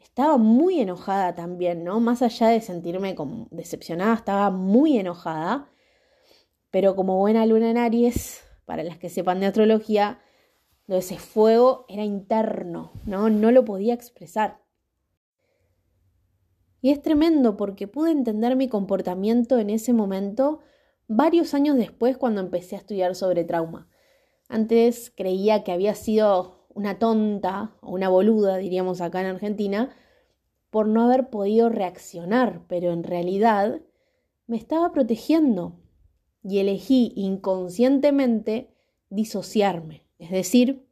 Estaba 0.00 0.36
muy 0.36 0.80
enojada 0.80 1.34
también, 1.34 1.84
¿no? 1.84 2.00
Más 2.00 2.22
allá 2.22 2.48
de 2.48 2.60
sentirme 2.60 3.14
decepcionada, 3.50 4.14
estaba 4.14 4.50
muy 4.50 4.98
enojada. 4.98 5.68
Pero 6.70 6.96
como 6.96 7.18
buena 7.18 7.46
luna 7.46 7.70
en 7.70 7.78
Aries, 7.78 8.42
para 8.64 8.82
las 8.82 8.98
que 8.98 9.08
sepan 9.08 9.40
de 9.40 9.46
astrología, 9.46 10.20
ese 10.88 11.18
fuego 11.18 11.84
era 11.88 12.04
interno, 12.04 12.92
¿no? 13.06 13.30
No 13.30 13.50
lo 13.50 13.64
podía 13.64 13.94
expresar. 13.94 14.62
Y 16.80 16.90
es 16.90 17.00
tremendo 17.00 17.56
porque 17.56 17.88
pude 17.88 18.10
entender 18.10 18.56
mi 18.56 18.68
comportamiento 18.68 19.58
en 19.58 19.70
ese 19.70 19.92
momento 19.92 20.60
varios 21.08 21.54
años 21.54 21.76
después 21.76 22.16
cuando 22.16 22.40
empecé 22.40 22.76
a 22.76 22.78
estudiar 22.78 23.14
sobre 23.14 23.44
trauma. 23.44 23.88
Antes 24.48 25.12
creía 25.16 25.64
que 25.64 25.72
había 25.72 25.94
sido 25.94 26.66
una 26.74 26.98
tonta 26.98 27.76
o 27.80 27.92
una 27.92 28.08
boluda, 28.08 28.56
diríamos 28.56 29.00
acá 29.00 29.20
en 29.20 29.26
Argentina, 29.26 29.94
por 30.70 30.88
no 30.88 31.02
haber 31.02 31.30
podido 31.30 31.68
reaccionar, 31.68 32.62
pero 32.68 32.92
en 32.92 33.04
realidad 33.04 33.80
me 34.46 34.56
estaba 34.56 34.92
protegiendo 34.92 35.80
y 36.42 36.58
elegí 36.58 37.12
inconscientemente 37.16 38.74
disociarme, 39.08 40.04
es 40.18 40.30
decir, 40.30 40.86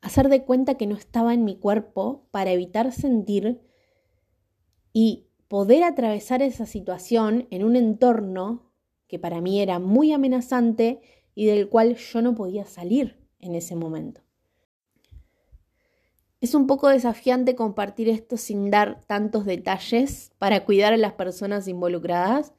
hacer 0.00 0.28
de 0.28 0.44
cuenta 0.44 0.76
que 0.76 0.86
no 0.86 0.96
estaba 0.96 1.34
en 1.34 1.44
mi 1.44 1.58
cuerpo 1.58 2.26
para 2.30 2.50
evitar 2.52 2.92
sentir 2.92 3.60
y 4.92 5.26
poder 5.48 5.84
atravesar 5.84 6.42
esa 6.42 6.66
situación 6.66 7.46
en 7.50 7.64
un 7.64 7.76
entorno 7.76 8.65
que 9.08 9.18
para 9.18 9.40
mí 9.40 9.60
era 9.60 9.78
muy 9.78 10.12
amenazante 10.12 11.00
y 11.34 11.46
del 11.46 11.68
cual 11.68 11.96
yo 11.96 12.22
no 12.22 12.34
podía 12.34 12.64
salir 12.64 13.16
en 13.40 13.54
ese 13.54 13.76
momento. 13.76 14.22
Es 16.40 16.54
un 16.54 16.66
poco 16.66 16.88
desafiante 16.88 17.56
compartir 17.56 18.08
esto 18.08 18.36
sin 18.36 18.70
dar 18.70 19.00
tantos 19.06 19.46
detalles 19.46 20.32
para 20.38 20.64
cuidar 20.64 20.92
a 20.92 20.98
las 20.98 21.14
personas 21.14 21.66
involucradas, 21.66 22.52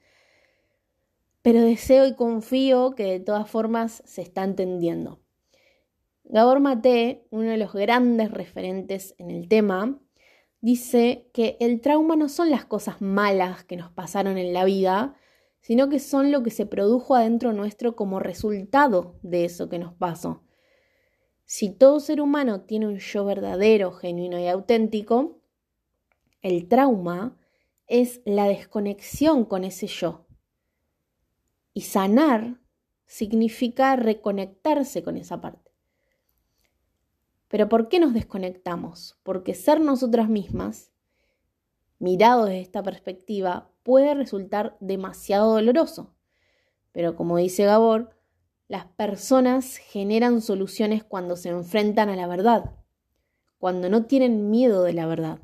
pero 1.42 1.62
deseo 1.62 2.06
y 2.06 2.14
confío 2.14 2.94
que 2.94 3.04
de 3.04 3.20
todas 3.20 3.48
formas 3.48 4.02
se 4.04 4.22
está 4.22 4.42
entendiendo. 4.44 5.20
Gabor 6.24 6.60
Maté, 6.60 7.24
uno 7.30 7.50
de 7.50 7.56
los 7.56 7.72
grandes 7.72 8.30
referentes 8.30 9.14
en 9.16 9.30
el 9.30 9.48
tema, 9.48 9.98
dice 10.60 11.30
que 11.32 11.56
el 11.60 11.80
trauma 11.80 12.16
no 12.16 12.28
son 12.28 12.50
las 12.50 12.64
cosas 12.64 13.00
malas 13.00 13.64
que 13.64 13.76
nos 13.76 13.90
pasaron 13.90 14.36
en 14.36 14.52
la 14.52 14.64
vida, 14.64 15.14
sino 15.60 15.88
que 15.88 15.98
son 15.98 16.32
lo 16.32 16.42
que 16.42 16.50
se 16.50 16.66
produjo 16.66 17.14
adentro 17.14 17.52
nuestro 17.52 17.96
como 17.96 18.20
resultado 18.20 19.18
de 19.22 19.44
eso 19.44 19.68
que 19.68 19.78
nos 19.78 19.94
pasó. 19.94 20.42
Si 21.44 21.70
todo 21.70 22.00
ser 22.00 22.20
humano 22.20 22.62
tiene 22.62 22.86
un 22.86 22.98
yo 22.98 23.24
verdadero, 23.24 23.92
genuino 23.92 24.38
y 24.38 24.48
auténtico, 24.48 25.40
el 26.42 26.68
trauma 26.68 27.38
es 27.86 28.20
la 28.24 28.46
desconexión 28.46 29.44
con 29.44 29.64
ese 29.64 29.86
yo. 29.86 30.26
Y 31.72 31.82
sanar 31.82 32.60
significa 33.06 33.96
reconectarse 33.96 35.02
con 35.02 35.16
esa 35.16 35.40
parte. 35.40 35.72
Pero 37.48 37.68
¿por 37.68 37.88
qué 37.88 37.98
nos 37.98 38.12
desconectamos? 38.12 39.18
Porque 39.22 39.54
ser 39.54 39.80
nosotras 39.80 40.28
mismas, 40.28 40.92
mirado 41.98 42.44
desde 42.44 42.60
esta 42.60 42.82
perspectiva, 42.82 43.72
puede 43.88 44.12
resultar 44.12 44.76
demasiado 44.80 45.54
doloroso. 45.54 46.14
Pero 46.92 47.16
como 47.16 47.38
dice 47.38 47.64
Gabor, 47.64 48.10
las 48.66 48.84
personas 48.84 49.78
generan 49.78 50.42
soluciones 50.42 51.04
cuando 51.04 51.36
se 51.36 51.48
enfrentan 51.48 52.10
a 52.10 52.16
la 52.16 52.26
verdad, 52.26 52.76
cuando 53.56 53.88
no 53.88 54.04
tienen 54.04 54.50
miedo 54.50 54.82
de 54.82 54.92
la 54.92 55.06
verdad. 55.06 55.40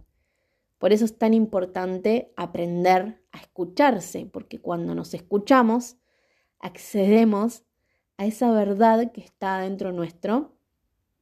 Por 0.77 0.93
eso 0.93 1.07
es 1.07 1.17
tan 1.17 1.33
importante 1.33 2.35
aprender 2.37 3.19
a 3.33 3.39
escucharse, 3.39 4.27
porque 4.31 4.61
cuando 4.61 4.95
nos 4.95 5.15
escuchamos, 5.15 5.97
accedemos 6.59 7.65
a 8.19 8.27
esa 8.27 8.53
verdad 8.53 9.11
que 9.11 9.23
está 9.23 9.61
dentro 9.61 9.91
nuestro, 9.91 10.55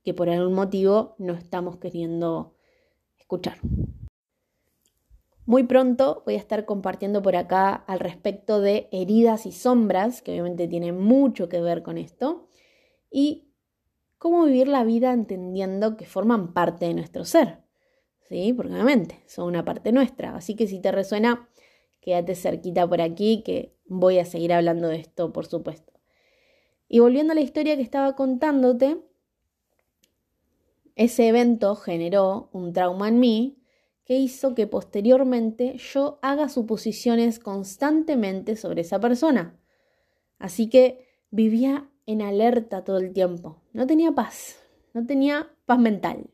que 0.03 0.13
por 0.13 0.29
algún 0.29 0.55
motivo 0.55 1.15
no 1.19 1.35
estamos 1.35 1.77
queriendo 1.77 2.57
escuchar. 3.17 3.59
Muy 5.53 5.65
pronto 5.65 6.23
voy 6.25 6.37
a 6.37 6.39
estar 6.39 6.65
compartiendo 6.65 7.21
por 7.21 7.37
acá 7.37 7.75
al 7.75 8.01
respecto 8.01 8.63
de 8.63 8.89
heridas 8.91 9.45
y 9.45 9.53
sombras, 9.53 10.23
que 10.23 10.33
obviamente 10.33 10.67
tiene 10.67 10.93
mucho 10.93 11.51
que 11.51 11.61
ver 11.61 11.83
con 11.83 11.99
esto, 11.99 12.49
y 13.11 13.51
cómo 14.17 14.47
vivir 14.47 14.67
la 14.67 14.83
vida 14.83 15.13
entendiendo 15.13 15.99
que 15.99 16.07
forman 16.07 16.55
parte 16.55 16.87
de 16.87 16.95
nuestro 16.95 17.27
ser, 17.27 17.59
¿sí? 18.31 18.55
Porque 18.55 18.73
obviamente 18.73 19.23
son 19.27 19.47
una 19.47 19.63
parte 19.63 19.93
nuestra, 19.93 20.35
así 20.35 20.57
que 20.57 20.67
si 20.67 20.81
te 20.81 20.91
resuena, 20.91 21.51
quédate 22.01 22.35
cerquita 22.35 22.89
por 22.89 23.03
aquí, 23.03 23.43
que 23.43 23.77
voy 23.85 24.21
a 24.21 24.25
seguir 24.25 24.55
hablando 24.55 24.89
de 24.89 24.97
esto, 24.97 25.35
por 25.35 25.45
supuesto. 25.45 25.93
Y 26.89 27.01
volviendo 27.01 27.33
a 27.33 27.35
la 27.35 27.43
historia 27.43 27.77
que 27.77 27.83
estaba 27.83 28.17
contándote, 28.17 29.03
ese 30.97 31.29
evento 31.29 31.77
generó 31.77 32.49
un 32.55 32.73
trauma 32.73 33.09
en 33.09 33.21
mí 33.21 33.62
hizo 34.17 34.55
que 34.55 34.67
posteriormente 34.67 35.77
yo 35.79 36.19
haga 36.23 36.49
suposiciones 36.49 37.39
constantemente 37.39 38.57
sobre 38.57 38.83
esa 38.83 39.01
persona. 39.01 39.59
Así 40.39 40.69
que 40.69 41.07
vivía 41.31 41.89
en 42.07 42.23
alerta 42.23 42.85
todo 42.85 42.99
el 42.99 43.13
tiempo. 43.13 43.63
No 43.73 43.87
tenía 43.87 44.13
paz, 44.13 44.57
no 44.93 45.07
tenía 45.07 45.51
paz 45.67 45.79
mental, 45.79 46.31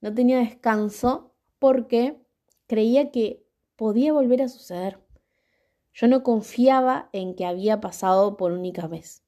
no 0.00 0.14
tenía 0.14 0.38
descanso 0.38 1.34
porque 1.58 2.18
creía 2.66 3.10
que 3.10 3.44
podía 3.76 4.12
volver 4.12 4.42
a 4.42 4.48
suceder. 4.48 4.98
Yo 5.92 6.08
no 6.08 6.22
confiaba 6.22 7.08
en 7.12 7.34
que 7.34 7.44
había 7.44 7.80
pasado 7.80 8.36
por 8.36 8.52
única 8.52 8.86
vez. 8.86 9.22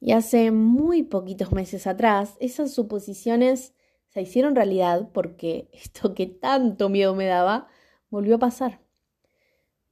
Y 0.00 0.12
hace 0.12 0.50
muy 0.50 1.02
poquitos 1.02 1.52
meses 1.52 1.86
atrás, 1.86 2.36
esas 2.38 2.72
suposiciones 2.72 3.74
se 4.16 4.22
hicieron 4.22 4.56
realidad 4.56 5.10
porque 5.12 5.68
esto 5.74 6.14
que 6.14 6.26
tanto 6.26 6.88
miedo 6.88 7.14
me 7.14 7.26
daba 7.26 7.68
volvió 8.08 8.36
a 8.36 8.38
pasar. 8.38 8.80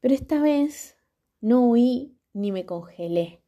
Pero 0.00 0.14
esta 0.14 0.40
vez 0.40 0.96
no 1.42 1.68
huí 1.68 2.16
ni 2.32 2.50
me 2.50 2.64
congelé. 2.64 3.42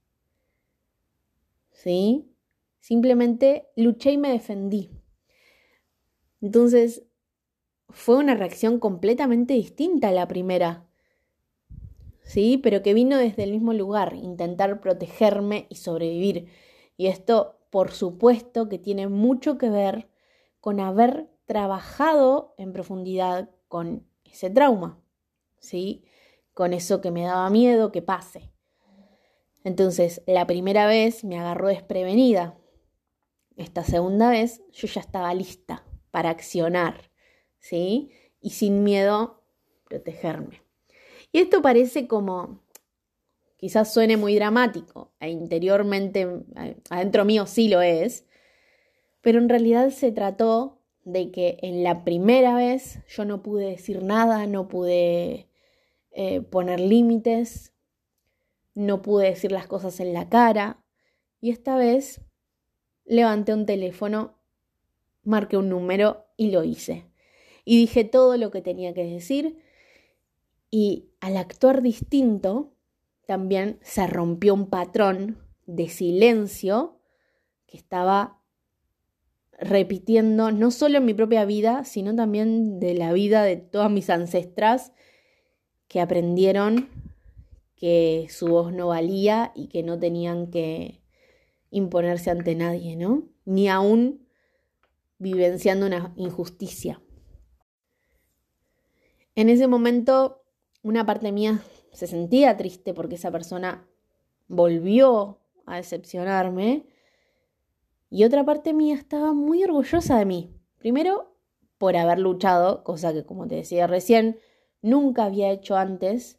¿Sí? 1.70 2.30
Simplemente 2.78 3.68
luché 3.74 4.12
y 4.12 4.18
me 4.18 4.30
defendí. 4.30 4.90
Entonces, 6.42 7.06
fue 7.88 8.16
una 8.16 8.34
reacción 8.34 8.78
completamente 8.78 9.54
distinta 9.54 10.10
a 10.10 10.12
la 10.12 10.28
primera. 10.28 10.86
¿Sí? 12.22 12.60
Pero 12.62 12.82
que 12.82 12.92
vino 12.92 13.16
desde 13.16 13.44
el 13.44 13.52
mismo 13.52 13.72
lugar, 13.72 14.14
intentar 14.14 14.82
protegerme 14.82 15.68
y 15.70 15.76
sobrevivir. 15.76 16.48
Y 16.98 17.06
esto, 17.06 17.56
por 17.70 17.92
supuesto, 17.92 18.68
que 18.68 18.78
tiene 18.78 19.08
mucho 19.08 19.56
que 19.56 19.70
ver 19.70 20.08
con 20.66 20.80
haber 20.80 21.30
trabajado 21.44 22.56
en 22.58 22.72
profundidad 22.72 23.50
con 23.68 24.04
ese 24.24 24.50
trauma, 24.50 25.00
¿sí? 25.60 26.04
Con 26.54 26.72
eso 26.72 27.00
que 27.00 27.12
me 27.12 27.22
daba 27.22 27.48
miedo 27.50 27.92
que 27.92 28.02
pase. 28.02 28.52
Entonces, 29.62 30.22
la 30.26 30.44
primera 30.48 30.88
vez 30.88 31.22
me 31.22 31.38
agarró 31.38 31.68
desprevenida. 31.68 32.58
Esta 33.56 33.84
segunda 33.84 34.28
vez 34.28 34.60
yo 34.72 34.88
ya 34.88 35.00
estaba 35.00 35.32
lista 35.34 35.84
para 36.10 36.30
accionar, 36.30 37.12
¿sí? 37.60 38.10
Y 38.40 38.50
sin 38.50 38.82
miedo 38.82 39.44
protegerme. 39.84 40.64
Y 41.30 41.38
esto 41.38 41.62
parece 41.62 42.08
como, 42.08 42.64
quizás 43.56 43.94
suene 43.94 44.16
muy 44.16 44.34
dramático, 44.34 45.14
e 45.20 45.30
interiormente, 45.30 46.26
adentro 46.90 47.24
mío 47.24 47.46
sí 47.46 47.68
lo 47.68 47.82
es, 47.82 48.26
pero 49.26 49.40
en 49.40 49.48
realidad 49.48 49.90
se 49.90 50.12
trató 50.12 50.78
de 51.02 51.32
que 51.32 51.58
en 51.62 51.82
la 51.82 52.04
primera 52.04 52.54
vez 52.54 53.00
yo 53.08 53.24
no 53.24 53.42
pude 53.42 53.66
decir 53.66 54.04
nada, 54.04 54.46
no 54.46 54.68
pude 54.68 55.48
eh, 56.12 56.42
poner 56.42 56.78
límites, 56.78 57.74
no 58.76 59.02
pude 59.02 59.30
decir 59.30 59.50
las 59.50 59.66
cosas 59.66 59.98
en 59.98 60.12
la 60.12 60.28
cara 60.28 60.80
y 61.40 61.50
esta 61.50 61.76
vez 61.76 62.20
levanté 63.04 63.52
un 63.52 63.66
teléfono, 63.66 64.38
marqué 65.24 65.56
un 65.56 65.70
número 65.70 66.26
y 66.36 66.52
lo 66.52 66.62
hice. 66.62 67.10
Y 67.64 67.78
dije 67.78 68.04
todo 68.04 68.36
lo 68.36 68.52
que 68.52 68.62
tenía 68.62 68.94
que 68.94 69.02
decir 69.02 69.58
y 70.70 71.10
al 71.18 71.36
actuar 71.36 71.82
distinto 71.82 72.76
también 73.26 73.80
se 73.82 74.06
rompió 74.06 74.54
un 74.54 74.70
patrón 74.70 75.44
de 75.66 75.88
silencio 75.88 77.00
que 77.66 77.76
estaba 77.76 78.35
repitiendo 79.58 80.50
no 80.52 80.70
solo 80.70 80.98
en 80.98 81.04
mi 81.04 81.14
propia 81.14 81.44
vida, 81.44 81.84
sino 81.84 82.14
también 82.14 82.78
de 82.78 82.94
la 82.94 83.12
vida 83.12 83.42
de 83.42 83.56
todas 83.56 83.90
mis 83.90 84.10
ancestras 84.10 84.92
que 85.88 86.00
aprendieron 86.00 86.88
que 87.76 88.26
su 88.30 88.48
voz 88.48 88.72
no 88.72 88.88
valía 88.88 89.52
y 89.54 89.68
que 89.68 89.82
no 89.82 89.98
tenían 89.98 90.50
que 90.50 91.02
imponerse 91.70 92.30
ante 92.30 92.54
nadie, 92.54 92.96
¿no? 92.96 93.28
Ni 93.44 93.68
aún 93.68 94.26
vivenciando 95.18 95.86
una 95.86 96.12
injusticia. 96.16 97.00
En 99.34 99.50
ese 99.50 99.66
momento, 99.66 100.42
una 100.82 101.04
parte 101.04 101.32
mía 101.32 101.62
se 101.92 102.06
sentía 102.06 102.56
triste 102.56 102.94
porque 102.94 103.16
esa 103.16 103.30
persona 103.30 103.86
volvió 104.48 105.40
a 105.66 105.76
decepcionarme 105.76 106.86
y 108.10 108.24
otra 108.24 108.44
parte 108.44 108.72
mía 108.72 108.94
estaba 108.94 109.32
muy 109.32 109.64
orgullosa 109.64 110.18
de 110.18 110.24
mí. 110.24 110.54
Primero, 110.78 111.36
por 111.78 111.96
haber 111.96 112.18
luchado, 112.18 112.84
cosa 112.84 113.12
que 113.12 113.24
como 113.24 113.46
te 113.46 113.56
decía 113.56 113.86
recién, 113.86 114.38
nunca 114.82 115.24
había 115.24 115.50
hecho 115.50 115.76
antes. 115.76 116.38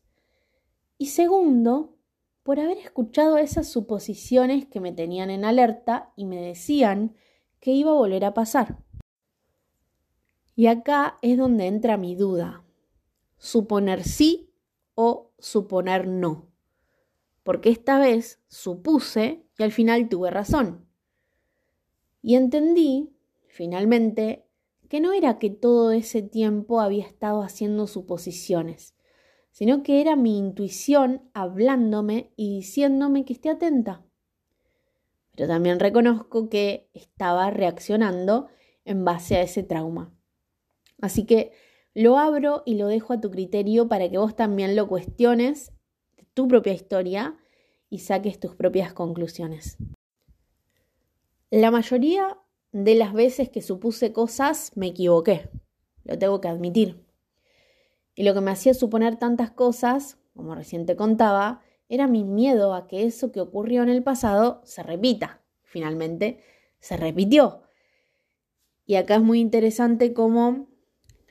Y 0.97 1.07
segundo, 1.07 1.97
por 2.43 2.59
haber 2.59 2.77
escuchado 2.77 3.37
esas 3.37 3.67
suposiciones 3.67 4.65
que 4.65 4.79
me 4.79 4.93
tenían 4.93 5.29
en 5.29 5.45
alerta 5.45 6.13
y 6.15 6.25
me 6.25 6.41
decían 6.41 7.15
que 7.59 7.71
iba 7.71 7.91
a 7.91 7.95
volver 7.95 8.23
a 8.25 8.33
pasar. 8.33 8.77
Y 10.55 10.67
acá 10.67 11.17
es 11.21 11.37
donde 11.37 11.67
entra 11.67 11.97
mi 11.97 12.15
duda. 12.15 12.63
Suponer 13.37 14.03
sí 14.03 14.53
o 14.95 15.31
suponer 15.37 16.07
no. 16.07 16.49
Porque 17.43 17.69
esta 17.69 17.99
vez 17.99 18.41
supuse 18.47 19.45
y 19.57 19.63
al 19.63 19.71
final 19.71 20.09
tuve 20.09 20.31
razón. 20.31 20.86
Y 22.21 22.35
entendí, 22.35 23.13
finalmente, 23.47 24.45
que 24.89 24.99
no 24.99 25.13
era 25.13 25.39
que 25.39 25.49
todo 25.49 25.91
ese 25.91 26.21
tiempo 26.21 26.79
había 26.79 27.05
estado 27.05 27.41
haciendo 27.41 27.87
suposiciones, 27.87 28.95
sino 29.51 29.83
que 29.83 30.01
era 30.01 30.15
mi 30.15 30.37
intuición 30.37 31.29
hablándome 31.33 32.31
y 32.35 32.57
diciéndome 32.57 33.25
que 33.25 33.33
esté 33.33 33.49
atenta. 33.49 34.05
Pero 35.35 35.47
también 35.47 35.79
reconozco 35.79 36.49
que 36.49 36.89
estaba 36.93 37.51
reaccionando 37.51 38.47
en 38.85 39.03
base 39.03 39.35
a 39.35 39.41
ese 39.41 39.63
trauma. 39.63 40.13
Así 41.01 41.25
que 41.25 41.51
lo 41.93 42.17
abro 42.17 42.63
y 42.65 42.75
lo 42.75 42.87
dejo 42.87 43.13
a 43.13 43.21
tu 43.21 43.29
criterio 43.29 43.87
para 43.87 44.09
que 44.09 44.17
vos 44.17 44.35
también 44.35 44.75
lo 44.75 44.87
cuestiones, 44.87 45.73
tu 46.33 46.47
propia 46.47 46.73
historia, 46.73 47.37
y 47.89 47.99
saques 47.99 48.39
tus 48.39 48.55
propias 48.55 48.93
conclusiones. 48.93 49.77
La 51.49 51.71
mayoría 51.71 52.37
de 52.73 52.95
las 52.95 53.13
veces 53.13 53.47
que 53.49 53.61
supuse 53.61 54.11
cosas 54.11 54.73
me 54.75 54.87
equivoqué. 54.87 55.49
lo 56.03 56.17
tengo 56.17 56.41
que 56.41 56.49
admitir. 56.49 57.05
Y 58.15 58.23
lo 58.23 58.33
que 58.33 58.41
me 58.41 58.51
hacía 58.51 58.73
suponer 58.73 59.17
tantas 59.17 59.51
cosas, 59.51 60.17
como 60.35 60.55
recién 60.55 60.85
te 60.85 60.97
contaba, 60.97 61.61
era 61.87 62.07
mi 62.07 62.25
miedo 62.25 62.73
a 62.73 62.87
que 62.87 63.05
eso 63.05 63.31
que 63.31 63.39
ocurrió 63.39 63.83
en 63.83 63.89
el 63.89 64.03
pasado 64.03 64.61
se 64.65 64.83
repita. 64.83 65.41
Finalmente, 65.63 66.43
se 66.79 66.97
repitió. 66.97 67.61
Y 68.85 68.95
acá 68.95 69.15
es 69.15 69.21
muy 69.21 69.39
interesante 69.39 70.13
cómo, 70.13 70.67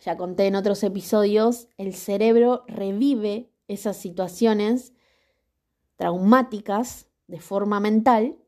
ya 0.03 0.17
conté 0.17 0.47
en 0.47 0.57
otros 0.57 0.83
episodios, 0.83 1.69
el 1.77 1.95
cerebro 1.95 2.65
revive 2.69 3.51
esas 3.69 3.99
situaciones 3.99 4.95
traumáticas 5.97 7.09
de 7.27 7.41
forma 7.41 7.81
mental, 7.81 8.39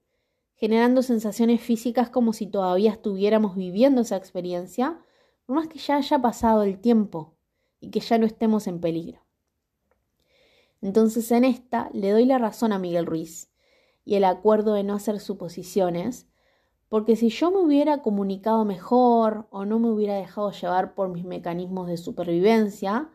generando 0.59 1.03
sensaciones 1.03 1.61
físicas 1.61 2.11
como 2.11 2.33
si 2.33 2.49
todavía 2.49 2.91
estuviéramos 2.91 3.55
viviendo 3.55 4.01
esa 4.01 4.17
experiencia, 4.17 4.99
por 5.47 5.55
más 5.55 5.69
que 5.69 5.79
ya 5.79 5.97
haya 5.97 6.21
pasado 6.21 6.65
el 6.65 6.81
tiempo 6.81 7.37
y 7.79 7.91
que 7.91 8.01
ya 8.01 8.19
no 8.19 8.27
estemos 8.27 8.67
en 8.67 8.81
peligro. 8.81 9.21
Entonces 10.83 11.31
en 11.31 11.45
esta 11.45 11.91
le 11.93 12.11
doy 12.11 12.25
la 12.25 12.39
razón 12.39 12.73
a 12.73 12.81
Miguel 12.81 13.07
Ruiz 13.07 13.53
y 14.05 14.17
el 14.17 14.25
acuerdo 14.25 14.75
de 14.75 14.83
no 14.83 14.95
hacer 14.95 15.21
suposiciones, 15.21 16.27
porque 16.89 17.15
si 17.15 17.29
yo 17.29 17.53
me 17.53 17.59
hubiera 17.59 18.03
comunicado 18.03 18.65
mejor 18.65 19.47
o 19.51 19.65
no 19.65 19.79
me 19.79 19.91
hubiera 19.91 20.17
dejado 20.17 20.51
llevar 20.51 20.95
por 20.95 21.09
mis 21.09 21.25
mecanismos 21.25 21.87
de 21.87 21.99
supervivencia, 21.99 23.11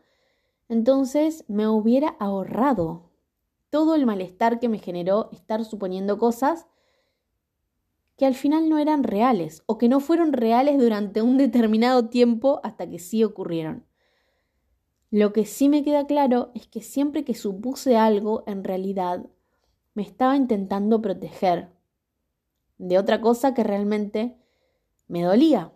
entonces 0.70 1.44
me 1.50 1.68
hubiera 1.68 2.16
ahorrado 2.20 3.10
todo 3.70 3.96
el 3.96 4.06
malestar 4.06 4.62
que 4.62 4.70
me 4.70 4.80
generó 4.80 5.30
estar 5.34 5.66
suponiendo 5.66 6.18
cosas 6.18 6.68
que 8.18 8.26
al 8.26 8.36
final 8.36 8.70
no 8.70 8.78
eran 8.78 9.04
reales 9.04 9.64
o 9.66 9.78
que 9.78 9.90
no 9.90 10.00
fueron 10.00 10.34
reales 10.34 10.78
durante 10.78 11.22
un 11.22 11.38
determinado 11.38 12.10
tiempo 12.10 12.60
hasta 12.64 12.90
que 12.90 13.00
sí 13.00 13.24
ocurrieron. 13.24 13.86
Lo 15.10 15.34
que 15.34 15.46
sí 15.46 15.70
me 15.70 15.84
queda 15.84 16.08
claro 16.08 16.52
es 16.56 16.68
que 16.68 16.82
siempre 16.82 17.24
que 17.24 17.36
supuse 17.36 17.98
algo, 17.98 18.44
en 18.48 18.64
realidad 18.64 19.26
me 19.94 20.04
estaba 20.04 20.36
intentando 20.36 21.02
proteger 21.02 21.70
de 22.78 22.98
otra 22.98 23.22
cosa 23.22 23.54
que 23.54 23.64
realmente 23.64 24.38
me 25.08 25.22
dolía, 25.22 25.72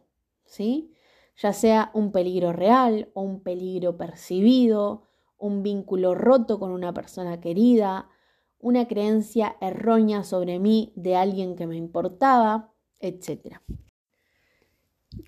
¿sí? 0.45 0.93
Ya 1.35 1.53
sea 1.53 1.91
un 1.93 2.11
peligro 2.11 2.51
real 2.51 3.11
o 3.13 3.21
un 3.21 3.41
peligro 3.41 3.95
percibido, 3.95 5.03
un 5.37 5.61
vínculo 5.61 6.15
roto 6.15 6.59
con 6.59 6.71
una 6.71 6.93
persona 6.93 7.39
querida, 7.39 8.09
una 8.59 8.87
creencia 8.87 9.55
errónea 9.61 10.23
sobre 10.23 10.59
mí 10.59 10.93
de 10.95 11.15
alguien 11.15 11.55
que 11.55 11.67
me 11.67 11.75
importaba, 11.75 12.73
etc. 12.99 13.57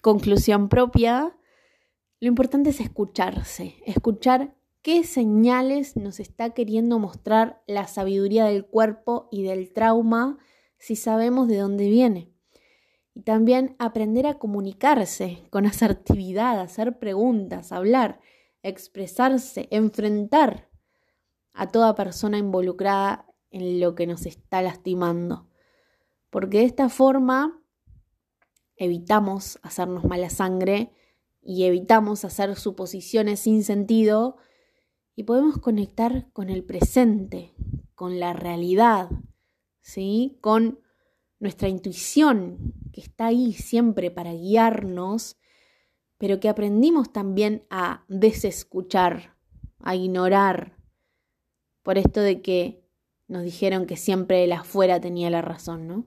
Conclusión 0.01 0.69
propia, 0.69 1.37
lo 2.19 2.27
importante 2.27 2.71
es 2.71 2.79
escucharse, 2.79 3.75
escuchar 3.85 4.55
qué 4.81 5.03
señales 5.03 5.95
nos 5.95 6.19
está 6.19 6.51
queriendo 6.51 6.99
mostrar 6.99 7.61
la 7.67 7.87
sabiduría 7.87 8.45
del 8.45 8.65
cuerpo 8.65 9.27
y 9.31 9.43
del 9.43 9.71
trauma 9.73 10.37
si 10.77 10.95
sabemos 10.95 11.47
de 11.47 11.57
dónde 11.57 11.89
viene. 11.89 12.33
Y 13.13 13.21
también 13.21 13.75
aprender 13.79 14.27
a 14.27 14.39
comunicarse 14.39 15.43
con 15.49 15.65
asertividad, 15.65 16.59
hacer 16.59 16.99
preguntas, 16.99 17.71
hablar, 17.71 18.21
expresarse, 18.63 19.67
enfrentar 19.71 20.68
a 21.53 21.67
toda 21.67 21.95
persona 21.95 22.37
involucrada 22.37 23.25
en 23.51 23.79
lo 23.79 23.95
que 23.95 24.07
nos 24.07 24.25
está 24.25 24.61
lastimando. 24.61 25.47
Porque 26.29 26.59
de 26.59 26.65
esta 26.65 26.89
forma 26.89 27.61
evitamos 28.75 29.59
hacernos 29.61 30.05
mala 30.05 30.29
sangre 30.29 30.91
y 31.41 31.65
evitamos 31.65 32.25
hacer 32.25 32.55
suposiciones 32.55 33.41
sin 33.41 33.63
sentido 33.63 34.37
y 35.15 35.23
podemos 35.23 35.57
conectar 35.57 36.31
con 36.31 36.49
el 36.49 36.63
presente, 36.63 37.53
con 37.95 38.19
la 38.19 38.33
realidad, 38.33 39.09
¿sí? 39.81 40.37
Con 40.39 40.79
nuestra 41.39 41.67
intuición 41.67 42.73
que 42.93 43.01
está 43.01 43.27
ahí 43.27 43.53
siempre 43.53 44.11
para 44.11 44.33
guiarnos, 44.33 45.37
pero 46.17 46.39
que 46.39 46.49
aprendimos 46.49 47.11
también 47.11 47.65
a 47.69 48.05
desescuchar, 48.07 49.35
a 49.79 49.95
ignorar, 49.95 50.78
por 51.83 51.97
esto 51.97 52.21
de 52.21 52.41
que 52.41 52.83
nos 53.27 53.43
dijeron 53.43 53.85
que 53.85 53.97
siempre 53.97 54.43
el 54.43 54.51
afuera 54.53 54.99
tenía 54.99 55.29
la 55.29 55.41
razón, 55.41 55.87
¿no? 55.87 56.05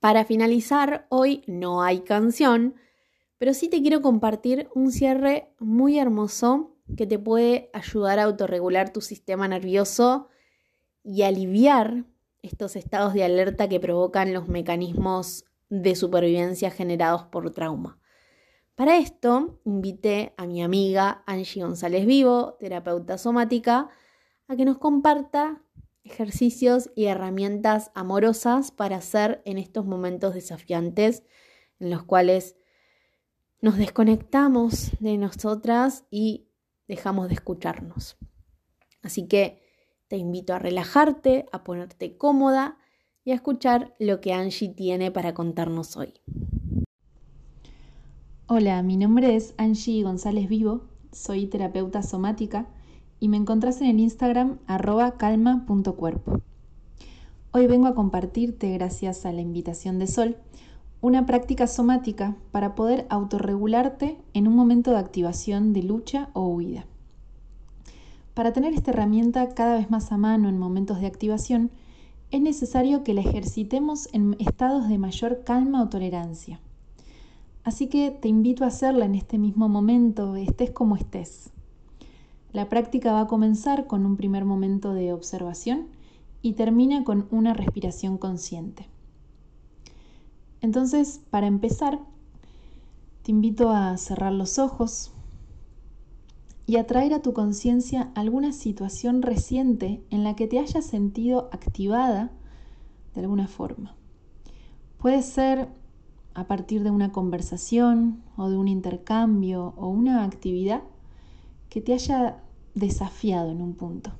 Para 0.00 0.24
finalizar, 0.24 1.06
hoy 1.08 1.42
no 1.46 1.82
hay 1.82 2.00
canción, 2.00 2.74
pero 3.38 3.54
sí 3.54 3.68
te 3.68 3.80
quiero 3.80 4.02
compartir 4.02 4.68
un 4.74 4.90
cierre 4.90 5.52
muy 5.58 5.98
hermoso 5.98 6.76
que 6.96 7.06
te 7.06 7.18
puede 7.18 7.70
ayudar 7.72 8.18
a 8.18 8.24
autorregular 8.24 8.92
tu 8.92 9.00
sistema 9.00 9.48
nervioso 9.48 10.28
y 11.02 11.22
aliviar 11.22 12.04
estos 12.42 12.76
estados 12.76 13.14
de 13.14 13.24
alerta 13.24 13.68
que 13.68 13.80
provocan 13.80 14.34
los 14.34 14.48
mecanismos 14.48 15.44
de 15.70 15.94
supervivencia 15.96 16.70
generados 16.70 17.24
por 17.24 17.50
trauma. 17.52 17.98
Para 18.74 18.98
esto, 18.98 19.60
invité 19.64 20.34
a 20.36 20.46
mi 20.46 20.60
amiga 20.60 21.22
Angie 21.26 21.62
González 21.62 22.06
Vivo, 22.06 22.54
terapeuta 22.58 23.18
somática, 23.18 23.88
a 24.48 24.56
que 24.56 24.64
nos 24.64 24.78
comparta 24.78 25.62
ejercicios 26.02 26.90
y 26.96 27.04
herramientas 27.04 27.92
amorosas 27.94 28.72
para 28.72 28.96
hacer 28.96 29.42
en 29.44 29.58
estos 29.58 29.86
momentos 29.86 30.34
desafiantes 30.34 31.22
en 31.78 31.90
los 31.90 32.02
cuales 32.02 32.56
nos 33.60 33.78
desconectamos 33.78 34.90
de 34.98 35.18
nosotras 35.18 36.04
y 36.10 36.48
dejamos 36.88 37.28
de 37.28 37.34
escucharnos. 37.34 38.16
Así 39.02 39.28
que 39.28 39.62
te 40.08 40.16
invito 40.16 40.52
a 40.52 40.58
relajarte, 40.58 41.46
a 41.52 41.62
ponerte 41.62 42.16
cómoda 42.16 42.76
y 43.24 43.30
a 43.30 43.34
escuchar 43.34 43.94
lo 44.00 44.20
que 44.20 44.32
Angie 44.32 44.68
tiene 44.68 45.12
para 45.12 45.32
contarnos 45.32 45.96
hoy. 45.96 46.14
Hola, 48.46 48.82
mi 48.82 48.98
nombre 48.98 49.36
es 49.36 49.54
Angie 49.56 50.02
González 50.02 50.50
Vivo, 50.50 50.82
soy 51.12 51.46
terapeuta 51.46 52.02
somática 52.02 52.66
y 53.18 53.28
me 53.28 53.38
encontrás 53.38 53.80
en 53.80 53.86
el 53.86 53.98
Instagram 53.98 54.58
arroba 54.66 55.12
calma.cuerpo. 55.12 56.42
Hoy 57.52 57.66
vengo 57.66 57.86
a 57.86 57.94
compartirte, 57.94 58.70
gracias 58.74 59.24
a 59.24 59.32
la 59.32 59.40
invitación 59.40 59.98
de 59.98 60.08
Sol, 60.08 60.36
una 61.00 61.24
práctica 61.24 61.66
somática 61.66 62.36
para 62.52 62.74
poder 62.74 63.06
autorregularte 63.08 64.18
en 64.34 64.46
un 64.46 64.54
momento 64.54 64.90
de 64.90 64.98
activación 64.98 65.72
de 65.72 65.82
lucha 65.82 66.28
o 66.34 66.46
huida. 66.46 66.84
Para 68.34 68.52
tener 68.52 68.74
esta 68.74 68.90
herramienta 68.90 69.54
cada 69.54 69.78
vez 69.78 69.90
más 69.90 70.12
a 70.12 70.18
mano 70.18 70.50
en 70.50 70.58
momentos 70.58 71.00
de 71.00 71.06
activación, 71.06 71.70
es 72.30 72.42
necesario 72.42 73.04
que 73.04 73.14
la 73.14 73.22
ejercitemos 73.22 74.10
en 74.12 74.36
estados 74.38 74.86
de 74.90 74.98
mayor 74.98 75.44
calma 75.44 75.82
o 75.82 75.88
tolerancia. 75.88 76.60
Así 77.64 77.88
que 77.88 78.10
te 78.10 78.28
invito 78.28 78.64
a 78.64 78.68
hacerla 78.68 79.06
en 79.06 79.14
este 79.14 79.38
mismo 79.38 79.68
momento, 79.70 80.36
estés 80.36 80.70
como 80.70 80.96
estés. 80.96 81.50
La 82.52 82.68
práctica 82.68 83.12
va 83.12 83.22
a 83.22 83.26
comenzar 83.26 83.86
con 83.86 84.04
un 84.04 84.16
primer 84.16 84.44
momento 84.44 84.92
de 84.92 85.12
observación 85.12 85.88
y 86.42 86.52
termina 86.52 87.02
con 87.04 87.26
una 87.30 87.54
respiración 87.54 88.18
consciente. 88.18 88.86
Entonces, 90.60 91.22
para 91.30 91.46
empezar, 91.46 92.00
te 93.22 93.30
invito 93.30 93.70
a 93.70 93.96
cerrar 93.96 94.32
los 94.32 94.58
ojos 94.58 95.10
y 96.66 96.76
a 96.76 96.86
traer 96.86 97.14
a 97.14 97.22
tu 97.22 97.32
conciencia 97.32 98.12
alguna 98.14 98.52
situación 98.52 99.22
reciente 99.22 100.04
en 100.10 100.22
la 100.22 100.36
que 100.36 100.46
te 100.46 100.58
hayas 100.58 100.84
sentido 100.84 101.48
activada 101.50 102.30
de 103.14 103.22
alguna 103.22 103.48
forma. 103.48 103.94
Puede 104.98 105.22
ser 105.22 105.68
a 106.34 106.46
partir 106.46 106.82
de 106.82 106.90
una 106.90 107.12
conversación 107.12 108.22
o 108.36 108.50
de 108.50 108.56
un 108.56 108.68
intercambio 108.68 109.72
o 109.76 109.88
una 109.88 110.24
actividad 110.24 110.82
que 111.68 111.80
te 111.80 111.94
haya 111.94 112.42
desafiado 112.74 113.50
en 113.50 113.60
un 113.60 113.74
punto. 113.74 114.12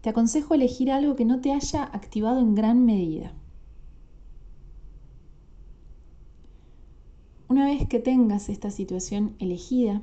Te 0.00 0.10
aconsejo 0.10 0.54
elegir 0.54 0.90
algo 0.90 1.16
que 1.16 1.24
no 1.24 1.40
te 1.40 1.52
haya 1.52 1.84
activado 1.84 2.40
en 2.40 2.54
gran 2.54 2.84
medida. 2.84 3.32
Una 7.48 7.64
vez 7.64 7.88
que 7.88 7.98
tengas 7.98 8.48
esta 8.48 8.70
situación 8.70 9.34
elegida, 9.38 10.02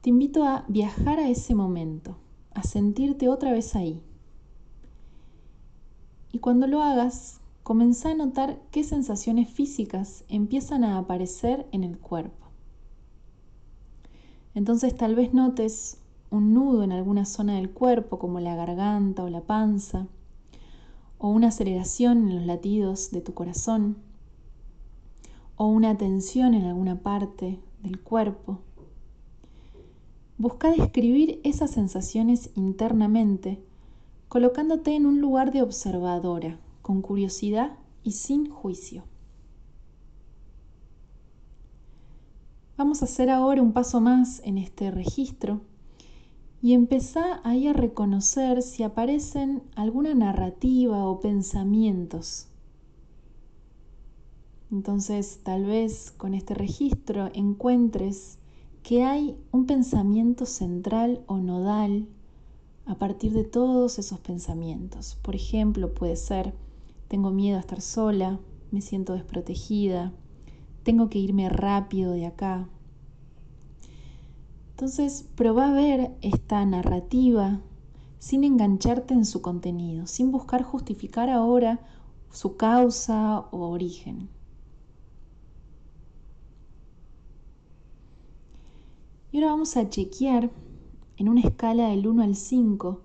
te 0.00 0.10
invito 0.10 0.44
a 0.44 0.64
viajar 0.68 1.18
a 1.18 1.28
ese 1.28 1.54
momento, 1.54 2.16
a 2.52 2.62
sentirte 2.62 3.28
otra 3.28 3.52
vez 3.52 3.76
ahí. 3.76 4.02
Y 6.32 6.38
cuando 6.38 6.66
lo 6.66 6.82
hagas, 6.82 7.40
comenzá 7.64 8.10
a 8.10 8.14
notar 8.14 8.60
qué 8.70 8.84
sensaciones 8.84 9.50
físicas 9.50 10.24
empiezan 10.28 10.84
a 10.84 10.98
aparecer 10.98 11.66
en 11.72 11.82
el 11.82 11.98
cuerpo. 11.98 12.46
Entonces 14.54 14.94
tal 14.94 15.14
vez 15.14 15.32
notes 15.32 15.96
un 16.30 16.52
nudo 16.52 16.82
en 16.82 16.92
alguna 16.92 17.24
zona 17.24 17.54
del 17.56 17.70
cuerpo, 17.70 18.18
como 18.18 18.38
la 18.38 18.54
garganta 18.54 19.24
o 19.24 19.30
la 19.30 19.40
panza, 19.40 20.06
o 21.18 21.30
una 21.30 21.48
aceleración 21.48 22.28
en 22.28 22.36
los 22.36 22.46
latidos 22.46 23.10
de 23.10 23.22
tu 23.22 23.32
corazón 23.32 23.96
o 25.56 25.66
una 25.66 25.96
tensión 25.96 26.52
en 26.52 26.64
alguna 26.64 27.00
parte 27.00 27.60
del 27.82 27.98
cuerpo. 27.98 28.58
Busca 30.36 30.70
describir 30.70 31.40
esas 31.44 31.70
sensaciones 31.70 32.50
internamente, 32.56 33.64
colocándote 34.28 34.96
en 34.96 35.06
un 35.06 35.20
lugar 35.20 35.52
de 35.52 35.62
observadora, 35.62 36.58
con 36.84 37.00
curiosidad 37.00 37.78
y 38.02 38.12
sin 38.12 38.50
juicio. 38.50 39.04
Vamos 42.76 43.00
a 43.00 43.06
hacer 43.06 43.30
ahora 43.30 43.62
un 43.62 43.72
paso 43.72 44.02
más 44.02 44.42
en 44.44 44.58
este 44.58 44.90
registro 44.90 45.62
y 46.60 46.74
empezá 46.74 47.40
ahí 47.42 47.68
a 47.68 47.72
reconocer 47.72 48.60
si 48.60 48.82
aparecen 48.82 49.62
alguna 49.76 50.14
narrativa 50.14 51.06
o 51.06 51.20
pensamientos. 51.20 52.48
Entonces, 54.70 55.40
tal 55.42 55.64
vez 55.64 56.10
con 56.10 56.34
este 56.34 56.52
registro 56.52 57.30
encuentres 57.32 58.38
que 58.82 59.04
hay 59.04 59.38
un 59.52 59.64
pensamiento 59.64 60.44
central 60.44 61.22
o 61.28 61.38
nodal 61.38 62.08
a 62.84 62.96
partir 62.96 63.32
de 63.32 63.44
todos 63.44 63.98
esos 63.98 64.20
pensamientos. 64.20 65.16
Por 65.22 65.34
ejemplo, 65.34 65.94
puede 65.94 66.16
ser, 66.16 66.52
tengo 67.08 67.30
miedo 67.30 67.56
a 67.56 67.60
estar 67.60 67.80
sola, 67.80 68.40
me 68.70 68.80
siento 68.80 69.14
desprotegida, 69.14 70.12
tengo 70.82 71.08
que 71.08 71.18
irme 71.18 71.48
rápido 71.48 72.12
de 72.12 72.26
acá. 72.26 72.68
Entonces, 74.70 75.28
probá 75.36 75.68
a 75.68 75.72
ver 75.72 76.16
esta 76.20 76.64
narrativa 76.66 77.60
sin 78.18 78.42
engancharte 78.42 79.14
en 79.14 79.24
su 79.24 79.42
contenido, 79.42 80.06
sin 80.06 80.32
buscar 80.32 80.62
justificar 80.62 81.30
ahora 81.30 81.80
su 82.30 82.56
causa 82.56 83.40
o 83.50 83.68
origen. 83.68 84.28
Y 89.30 89.38
ahora 89.38 89.50
vamos 89.50 89.76
a 89.76 89.88
chequear 89.88 90.50
en 91.16 91.28
una 91.28 91.40
escala 91.40 91.88
del 91.88 92.06
1 92.06 92.22
al 92.22 92.36
5 92.36 93.00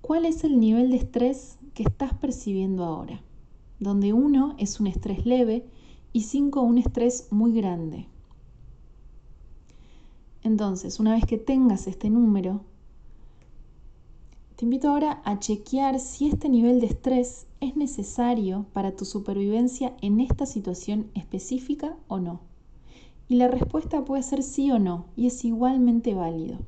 cuál 0.00 0.24
es 0.24 0.44
el 0.44 0.60
nivel 0.60 0.90
de 0.90 0.96
estrés 0.96 1.58
que 1.74 1.82
estás 1.82 2.14
percibiendo 2.14 2.84
ahora, 2.84 3.20
donde 3.80 4.12
1 4.12 4.54
es 4.58 4.80
un 4.80 4.86
estrés 4.86 5.26
leve 5.26 5.66
y 6.12 6.22
5 6.22 6.62
un 6.62 6.78
estrés 6.78 7.28
muy 7.30 7.52
grande. 7.52 8.06
Entonces, 10.42 11.00
una 11.00 11.14
vez 11.14 11.24
que 11.26 11.38
tengas 11.38 11.86
este 11.86 12.10
número, 12.10 12.60
te 14.56 14.66
invito 14.66 14.90
ahora 14.90 15.20
a 15.24 15.38
chequear 15.40 15.98
si 15.98 16.28
este 16.28 16.48
nivel 16.48 16.80
de 16.80 16.86
estrés 16.86 17.46
es 17.60 17.76
necesario 17.76 18.66
para 18.72 18.94
tu 18.94 19.04
supervivencia 19.04 19.96
en 20.00 20.20
esta 20.20 20.46
situación 20.46 21.10
específica 21.14 21.96
o 22.06 22.20
no. 22.20 22.40
Y 23.28 23.36
la 23.36 23.48
respuesta 23.48 24.04
puede 24.04 24.22
ser 24.22 24.42
sí 24.42 24.70
o 24.70 24.78
no, 24.78 25.06
y 25.16 25.26
es 25.26 25.44
igualmente 25.44 26.14
válido. 26.14 26.58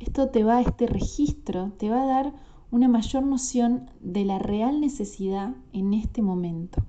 Esto 0.00 0.28
te 0.28 0.44
va, 0.44 0.60
este 0.60 0.86
registro 0.86 1.72
te 1.78 1.88
va 1.88 2.02
a 2.02 2.06
dar 2.06 2.34
una 2.70 2.88
mayor 2.88 3.22
noción 3.24 3.90
de 4.00 4.24
la 4.24 4.38
real 4.38 4.80
necesidad 4.80 5.54
en 5.72 5.94
este 5.94 6.22
momento. 6.22 6.82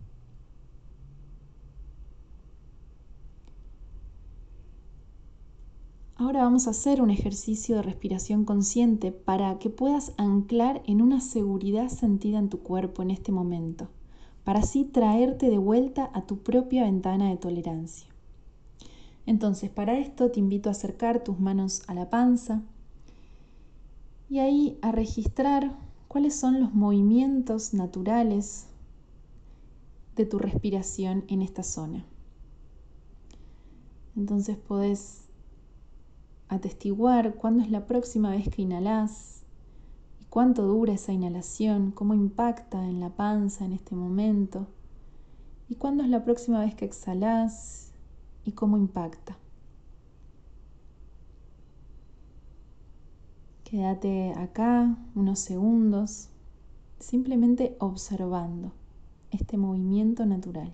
Ahora 6.15 6.41
vamos 6.41 6.65
a 6.65 6.71
hacer 6.71 6.99
un 6.99 7.11
ejercicio 7.11 7.75
de 7.75 7.83
respiración 7.83 8.43
consciente 8.43 9.11
para 9.11 9.59
que 9.59 9.69
puedas 9.69 10.13
anclar 10.17 10.81
en 10.87 11.03
una 11.03 11.21
seguridad 11.21 11.89
sentida 11.89 12.39
en 12.39 12.49
tu 12.49 12.59
cuerpo 12.59 13.03
en 13.03 13.11
este 13.11 13.31
momento, 13.31 13.87
para 14.43 14.61
así 14.61 14.83
traerte 14.83 15.51
de 15.51 15.59
vuelta 15.59 16.09
a 16.15 16.25
tu 16.25 16.39
propia 16.39 16.85
ventana 16.85 17.29
de 17.29 17.37
tolerancia. 17.37 18.07
Entonces, 19.27 19.69
para 19.69 19.99
esto 19.99 20.31
te 20.31 20.39
invito 20.39 20.69
a 20.69 20.71
acercar 20.71 21.23
tus 21.23 21.39
manos 21.39 21.83
a 21.85 21.93
la 21.93 22.09
panza 22.09 22.63
y 24.29 24.39
ahí 24.39 24.77
a 24.81 24.91
registrar 24.91 25.77
cuáles 26.07 26.35
son 26.35 26.59
los 26.59 26.73
movimientos 26.73 27.73
naturales 27.73 28.67
de 30.15 30.25
tu 30.25 30.39
respiración 30.39 31.23
en 31.27 31.41
esta 31.41 31.63
zona. 31.63 32.05
Entonces 34.15 34.57
podés 34.57 35.27
atestiguar 36.49 37.35
cuándo 37.35 37.63
es 37.63 37.69
la 37.69 37.85
próxima 37.85 38.31
vez 38.31 38.49
que 38.49 38.63
inhalas 38.63 39.43
y 40.19 40.25
cuánto 40.25 40.63
dura 40.63 40.93
esa 40.93 41.13
inhalación, 41.13 41.91
cómo 41.91 42.13
impacta 42.13 42.83
en 42.83 42.99
la 42.99 43.09
panza 43.09 43.65
en 43.65 43.73
este 43.73 43.95
momento 43.95 44.67
y 45.69 45.75
cuándo 45.75 46.03
es 46.03 46.09
la 46.09 46.23
próxima 46.23 46.61
vez 46.61 46.73
que 46.73 46.85
exhalas 46.85 47.91
y 48.43 48.53
cómo 48.53 48.77
impacta. 48.77 49.37
Quédate 53.69 54.31
acá 54.31 54.95
unos 55.13 55.39
segundos 55.39 56.29
simplemente 56.99 57.75
observando 57.79 58.71
este 59.29 59.57
movimiento 59.57 60.25
natural. 60.25 60.73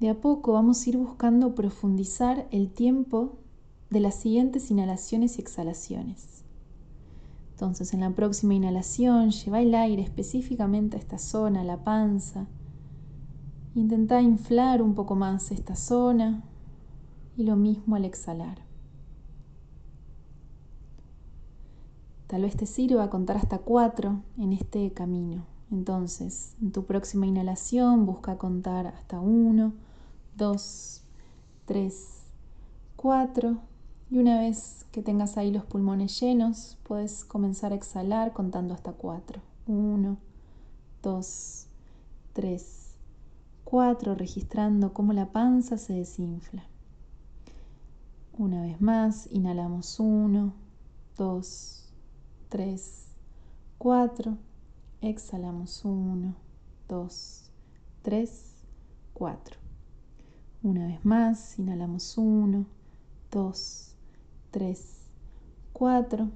De 0.00 0.08
a 0.08 0.18
poco 0.22 0.54
vamos 0.54 0.80
a 0.80 0.88
ir 0.88 0.96
buscando 0.96 1.54
profundizar 1.54 2.48
el 2.50 2.70
tiempo 2.70 3.36
de 3.90 4.00
las 4.00 4.14
siguientes 4.14 4.70
inhalaciones 4.70 5.36
y 5.36 5.42
exhalaciones. 5.42 6.42
Entonces, 7.50 7.92
en 7.92 8.00
la 8.00 8.12
próxima 8.12 8.54
inhalación, 8.54 9.30
lleva 9.30 9.60
el 9.60 9.74
aire 9.74 10.00
específicamente 10.00 10.96
a 10.96 11.00
esta 11.00 11.18
zona, 11.18 11.64
la 11.64 11.84
panza. 11.84 12.46
Intenta 13.74 14.22
inflar 14.22 14.80
un 14.80 14.94
poco 14.94 15.16
más 15.16 15.50
esta 15.50 15.76
zona 15.76 16.44
y 17.38 17.44
lo 17.44 17.54
mismo 17.56 17.94
al 17.94 18.04
exhalar. 18.04 18.58
Tal 22.26 22.42
vez 22.42 22.56
te 22.56 22.66
sirva 22.66 23.08
contar 23.08 23.36
hasta 23.36 23.58
cuatro 23.58 24.20
en 24.36 24.52
este 24.52 24.92
camino. 24.92 25.46
Entonces, 25.70 26.56
en 26.60 26.72
tu 26.72 26.84
próxima 26.84 27.26
inhalación, 27.26 28.04
busca 28.04 28.36
contar 28.36 28.88
hasta 28.88 29.20
uno 29.20 29.72
2, 30.36 31.04
3, 31.66 32.24
4. 32.96 33.58
Y 34.10 34.18
una 34.18 34.40
vez 34.40 34.84
que 34.90 35.02
tengas 35.02 35.36
ahí 35.36 35.52
los 35.52 35.64
pulmones 35.64 36.18
llenos, 36.20 36.76
puedes 36.82 37.24
comenzar 37.24 37.72
a 37.72 37.76
exhalar 37.76 38.32
contando 38.32 38.74
hasta 38.74 38.92
4. 38.92 39.40
1, 39.68 40.16
2, 41.02 41.66
3, 42.32 42.96
4, 43.64 44.14
registrando 44.16 44.92
cómo 44.92 45.12
la 45.12 45.30
panza 45.30 45.78
se 45.78 45.92
desinfla. 45.92 46.64
Una 48.38 48.62
vez 48.62 48.80
más, 48.80 49.28
inhalamos 49.32 49.98
1, 49.98 50.52
2, 51.16 51.92
3, 52.48 53.06
4. 53.78 54.38
Exhalamos 55.00 55.84
1, 55.84 56.36
2, 56.88 57.50
3, 58.02 58.54
4. 59.14 59.56
Una 60.62 60.86
vez 60.86 61.04
más, 61.04 61.58
inhalamos 61.58 62.16
1, 62.16 62.64
2, 63.32 63.96
3, 64.52 64.96
4. 65.72 66.30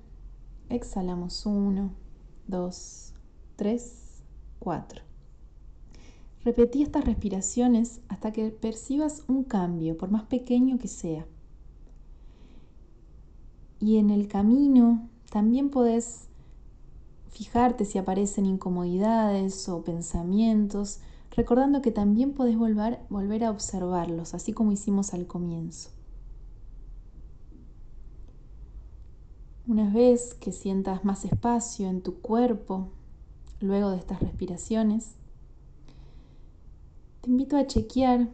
Exhalamos 0.71 1.47
1, 1.47 1.93
2, 2.49 3.15
3, 3.55 4.23
4. 4.59 5.03
Repetí 6.45 6.83
estas 6.83 7.05
respiraciones 7.05 8.01
hasta 8.09 8.33
que 8.33 8.51
percibas 8.51 9.23
un 9.29 9.45
cambio, 9.45 9.97
por 9.97 10.11
más 10.11 10.25
pequeño 10.25 10.79
que 10.79 10.89
sea. 10.89 11.29
Y 13.83 13.97
en 13.97 14.11
el 14.11 14.29
camino 14.29 15.09
también 15.29 15.69
podés 15.69 16.29
fijarte 17.31 17.85
si 17.85 17.99
aparecen 17.99 18.47
incomodidades 18.47 19.69
o 19.69 19.83
pensamientos 19.83 21.01
recordando 21.33 21.83
que 21.83 21.91
también 21.91 22.33
podés 22.33 22.57
volver, 22.57 23.01
volver 23.11 23.43
a 23.43 23.51
observarlos, 23.51 24.35
así 24.35 24.53
como 24.53 24.71
hicimos 24.71 25.15
al 25.15 25.27
comienzo. 25.27 25.91
Una 29.67 29.93
vez 29.93 30.35
que 30.35 30.53
sientas 30.53 31.05
más 31.05 31.25
espacio 31.25 31.89
en 31.89 32.03
tu 32.03 32.21
cuerpo, 32.21 32.87
luego 33.59 33.91
de 33.91 33.97
estas 33.97 34.21
respiraciones, 34.21 35.17
te 37.21 37.31
invito 37.31 37.57
a 37.57 37.67
chequear 37.67 38.29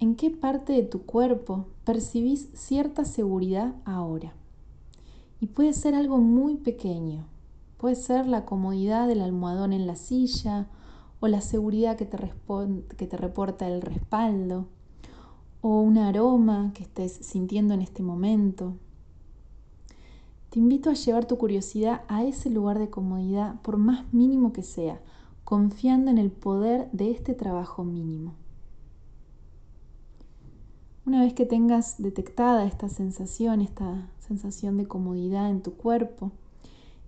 en 0.00 0.16
qué 0.16 0.30
parte 0.30 0.72
de 0.72 0.82
tu 0.82 1.02
cuerpo 1.02 1.66
percibís 1.84 2.48
cierta 2.54 3.04
seguridad 3.04 3.74
ahora. 3.84 4.32
Y 5.40 5.46
puede 5.46 5.72
ser 5.72 5.94
algo 5.94 6.18
muy 6.18 6.56
pequeño. 6.56 7.26
Puede 7.76 7.94
ser 7.94 8.26
la 8.26 8.44
comodidad 8.44 9.06
del 9.06 9.20
almohadón 9.20 9.72
en 9.72 9.86
la 9.86 9.96
silla 9.96 10.68
o 11.20 11.28
la 11.28 11.40
seguridad 11.40 11.96
que 11.96 12.06
te, 12.06 12.18
que 12.96 13.06
te 13.06 13.16
reporta 13.16 13.68
el 13.68 13.80
respaldo, 13.82 14.66
o 15.60 15.80
un 15.80 15.98
aroma 15.98 16.72
que 16.74 16.82
estés 16.82 17.12
sintiendo 17.12 17.74
en 17.74 17.82
este 17.82 18.02
momento. 18.02 18.74
Te 20.50 20.58
invito 20.58 20.90
a 20.90 20.94
llevar 20.94 21.26
tu 21.26 21.36
curiosidad 21.38 22.02
a 22.08 22.24
ese 22.24 22.50
lugar 22.50 22.78
de 22.78 22.90
comodidad, 22.90 23.60
por 23.62 23.76
más 23.76 24.12
mínimo 24.12 24.52
que 24.52 24.62
sea. 24.62 25.00
confiando 25.44 26.10
en 26.10 26.18
el 26.18 26.32
poder 26.32 26.90
de 26.90 27.12
este 27.12 27.32
trabajo 27.32 27.84
mínimo. 27.84 28.34
Una 31.06 31.20
vez 31.22 31.34
que 31.34 31.46
tengas 31.46 32.02
detectada 32.02 32.66
esta 32.66 32.88
sensación, 32.88 33.60
esta 33.60 34.08
sensación 34.26 34.76
de 34.76 34.86
comodidad 34.86 35.50
en 35.50 35.62
tu 35.62 35.74
cuerpo, 35.74 36.32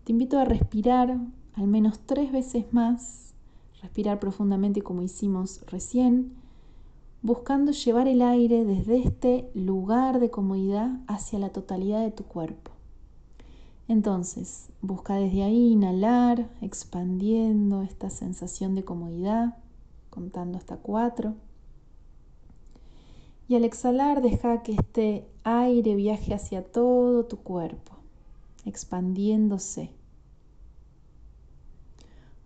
te 0.04 0.12
invito 0.12 0.38
a 0.38 0.44
respirar 0.44 1.18
al 1.54 1.66
menos 1.66 1.98
tres 2.07 2.31
veces 2.33 2.72
más, 2.72 3.35
respirar 3.83 4.20
profundamente 4.20 4.83
como 4.83 5.02
hicimos 5.02 5.61
recién, 5.66 6.33
buscando 7.22 7.72
llevar 7.72 8.07
el 8.07 8.22
aire 8.22 8.64
desde 8.64 8.98
este 8.98 9.50
lugar 9.54 10.20
de 10.20 10.31
comodidad 10.31 11.00
hacia 11.09 11.38
la 11.38 11.50
totalidad 11.50 12.02
de 12.02 12.12
tu 12.12 12.24
cuerpo. 12.24 12.70
Entonces, 13.88 14.68
busca 14.83 15.16
desde 15.16 15.42
ahí 15.42 15.72
inhalar, 15.72 16.48
expandiendo 16.61 17.83
esta 17.83 18.11
sensación 18.11 18.74
de 18.74 18.85
comodidad, 18.85 19.57
contando 20.11 20.59
hasta 20.59 20.76
cuatro. 20.76 21.35
Y 23.48 23.56
al 23.56 23.64
exhalar, 23.64 24.20
deja 24.20 24.62
que 24.62 24.72
este 24.72 25.26
aire 25.42 25.94
viaje 25.94 26.34
hacia 26.34 26.62
todo 26.62 27.24
tu 27.24 27.38
cuerpo, 27.38 27.92
expandiéndose. 28.66 29.90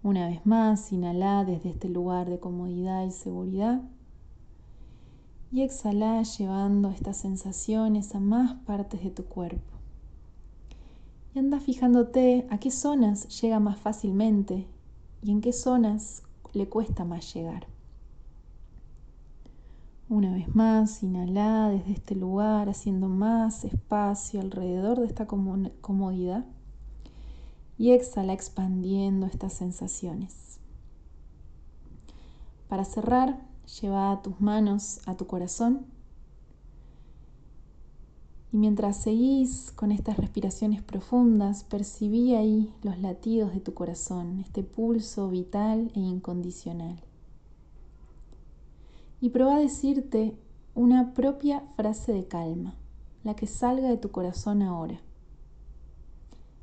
Una 0.05 0.29
vez 0.29 0.47
más, 0.47 0.93
inhala 0.93 1.45
desde 1.45 1.71
este 1.71 1.89
lugar 1.89 2.31
de 2.31 2.39
comodidad 2.39 3.05
y 3.05 3.11
seguridad. 3.11 3.83
Y 5.51 5.63
exhala 5.63 6.23
llevando 6.23 6.91
estas 6.91 7.17
sensaciones 7.17 8.15
a 8.15 8.21
más 8.21 8.55
partes 8.65 9.03
de 9.03 9.11
tu 9.11 9.25
cuerpo. 9.25 9.73
Y 11.35 11.41
anda 11.41 11.59
fijándote 11.59 12.47
a 12.49 12.59
qué 12.59 12.71
zonas 12.71 13.41
llega 13.41 13.59
más 13.59 13.79
fácilmente 13.79 14.67
y 15.23 15.33
en 15.33 15.41
qué 15.41 15.53
zonas 15.53 16.23
le 16.53 16.69
cuesta 16.69 17.05
más 17.05 17.35
llegar. 17.35 17.72
Una 20.09 20.33
vez 20.33 20.55
más, 20.55 21.03
inhala 21.03 21.71
desde 21.71 21.93
este 21.93 22.15
lugar, 22.15 22.69
haciendo 22.69 23.09
más 23.09 23.65
espacio 23.65 24.41
alrededor 24.41 25.01
de 25.01 25.07
esta 25.07 25.27
comodidad. 25.27 26.45
Y 27.79 27.93
exhala 27.93 28.33
expandiendo 28.33 29.27
estas 29.27 29.55
sensaciones. 29.55 30.59
Para 32.69 32.85
cerrar, 32.85 33.41
lleva 33.81 34.21
tus 34.23 34.41
manos 34.41 35.01
a 35.07 35.17
tu 35.17 35.27
corazón 35.27 35.87
y 38.53 38.59
mientras 38.59 38.99
seguís 38.99 39.73
con 39.73 39.93
estas 39.93 40.19
respiraciones 40.19 40.83
profundas, 40.83 41.65
percibí 41.65 42.35
ahí 42.35 42.71
los 42.83 42.99
latidos 42.99 43.55
de 43.55 43.61
tu 43.61 43.73
corazón, 43.73 44.41
este 44.41 44.63
pulso 44.63 45.31
vital 45.31 45.91
e 45.95 46.01
incondicional. 46.01 47.01
Y 49.23 49.31
probá 49.31 49.55
a 49.55 49.61
decirte 49.61 50.37
una 50.75 51.15
propia 51.15 51.63
frase 51.77 52.13
de 52.13 52.27
calma, 52.27 52.75
la 53.23 53.37
que 53.37 53.47
salga 53.47 53.89
de 53.89 53.97
tu 53.97 54.11
corazón 54.11 54.63
ahora. 54.63 55.01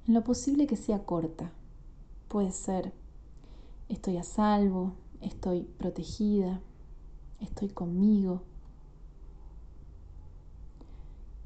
En 0.05 0.13
lo 0.13 0.25
posible 0.25 0.67
que 0.67 0.75
sea 0.75 1.05
corta. 1.05 1.53
Puede 2.27 2.51
ser, 2.51 2.91
estoy 3.87 4.17
a 4.17 4.23
salvo, 4.23 4.91
estoy 5.21 5.61
protegida, 5.77 6.59
estoy 7.39 7.69
conmigo 7.69 8.41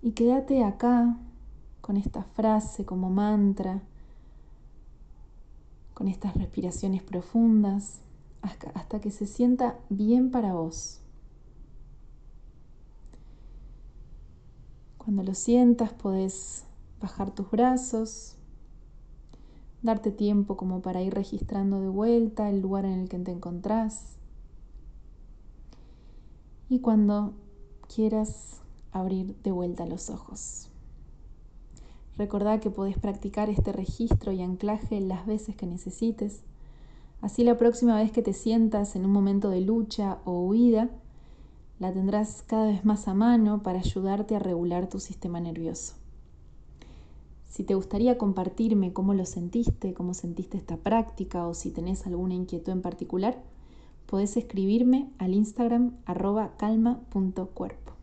y 0.01 0.13
quédate 0.13 0.63
acá 0.63 1.15
con 1.81 1.95
esta 1.95 2.23
frase 2.23 2.85
como 2.85 3.11
mantra, 3.11 3.83
con 5.93 6.07
estas 6.07 6.35
respiraciones 6.35 7.03
profundas, 7.03 7.99
hasta 8.41 8.99
que 8.99 9.11
se 9.11 9.27
sienta 9.27 9.77
bien 9.89 10.31
para 10.31 10.53
vos. 10.53 11.02
Cuando 15.03 15.23
lo 15.23 15.33
sientas 15.33 15.91
podés 15.91 16.63
bajar 17.01 17.31
tus 17.31 17.51
brazos, 17.51 18.37
darte 19.81 20.11
tiempo 20.11 20.55
como 20.55 20.81
para 20.81 21.01
ir 21.01 21.13
registrando 21.13 21.81
de 21.81 21.89
vuelta 21.89 22.49
el 22.49 22.61
lugar 22.61 22.85
en 22.85 23.01
el 23.01 23.09
que 23.09 23.19
te 23.19 23.31
encontrás. 23.31 24.15
Y 26.69 26.79
cuando 26.79 27.33
quieras 27.93 28.61
abrir 28.93 29.35
de 29.43 29.51
vuelta 29.51 29.85
los 29.85 30.09
ojos. 30.09 30.69
Recordá 32.15 32.61
que 32.61 32.69
podés 32.69 32.97
practicar 32.97 33.49
este 33.49 33.73
registro 33.73 34.31
y 34.31 34.41
anclaje 34.41 35.01
las 35.01 35.25
veces 35.25 35.57
que 35.57 35.65
necesites. 35.65 36.43
Así 37.21 37.43
la 37.43 37.57
próxima 37.57 37.97
vez 37.97 38.13
que 38.13 38.21
te 38.21 38.33
sientas 38.33 38.95
en 38.95 39.05
un 39.05 39.11
momento 39.11 39.49
de 39.49 39.61
lucha 39.61 40.19
o 40.23 40.41
huida, 40.43 40.89
la 41.79 41.91
tendrás 41.91 42.43
cada 42.47 42.67
vez 42.67 42.85
más 42.85 43.07
a 43.07 43.13
mano 43.13 43.63
para 43.63 43.79
ayudarte 43.79 44.35
a 44.35 44.39
regular 44.39 44.87
tu 44.89 44.99
sistema 44.99 45.39
nervioso. 45.39 45.95
Si 47.49 47.63
te 47.63 47.75
gustaría 47.75 48.17
compartirme 48.17 48.93
cómo 48.93 49.13
lo 49.13 49.25
sentiste, 49.25 49.93
cómo 49.93 50.13
sentiste 50.13 50.57
esta 50.57 50.77
práctica 50.77 51.45
o 51.45 51.53
si 51.53 51.69
tenés 51.69 52.07
alguna 52.07 52.33
inquietud 52.33 52.71
en 52.71 52.81
particular, 52.81 53.43
podés 54.07 54.37
escribirme 54.37 55.11
al 55.19 55.33
Instagram 55.33 55.97
arroba 56.05 56.53
calma.cuerpo. 56.57 57.93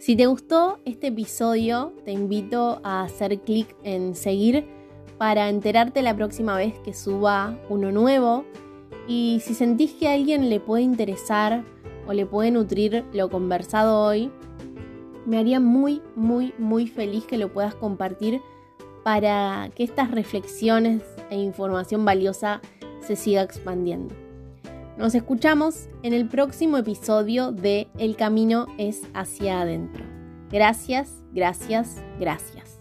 Si 0.00 0.16
te 0.16 0.26
gustó 0.26 0.78
este 0.86 1.08
episodio, 1.08 1.92
te 2.06 2.12
invito 2.12 2.80
a 2.82 3.02
hacer 3.02 3.40
clic 3.42 3.76
en 3.84 4.14
seguir 4.14 4.77
para 5.18 5.48
enterarte 5.48 6.00
la 6.02 6.14
próxima 6.14 6.56
vez 6.56 6.78
que 6.80 6.94
suba 6.94 7.58
uno 7.68 7.92
nuevo. 7.92 8.44
Y 9.06 9.40
si 9.44 9.54
sentís 9.54 9.92
que 9.92 10.08
a 10.08 10.14
alguien 10.14 10.48
le 10.48 10.60
puede 10.60 10.82
interesar 10.82 11.64
o 12.06 12.12
le 12.12 12.24
puede 12.24 12.50
nutrir 12.50 13.04
lo 13.12 13.28
conversado 13.28 14.00
hoy, 14.00 14.30
me 15.26 15.38
haría 15.38 15.60
muy, 15.60 16.00
muy, 16.14 16.54
muy 16.58 16.86
feliz 16.86 17.24
que 17.24 17.36
lo 17.36 17.52
puedas 17.52 17.74
compartir 17.74 18.40
para 19.02 19.70
que 19.74 19.84
estas 19.84 20.10
reflexiones 20.10 21.02
e 21.30 21.36
información 21.36 22.04
valiosa 22.04 22.60
se 23.00 23.16
siga 23.16 23.42
expandiendo. 23.42 24.14
Nos 24.96 25.14
escuchamos 25.14 25.88
en 26.02 26.12
el 26.12 26.28
próximo 26.28 26.76
episodio 26.76 27.52
de 27.52 27.88
El 27.98 28.16
camino 28.16 28.66
es 28.78 29.02
hacia 29.14 29.60
adentro. 29.60 30.04
Gracias, 30.50 31.22
gracias, 31.32 32.02
gracias. 32.18 32.77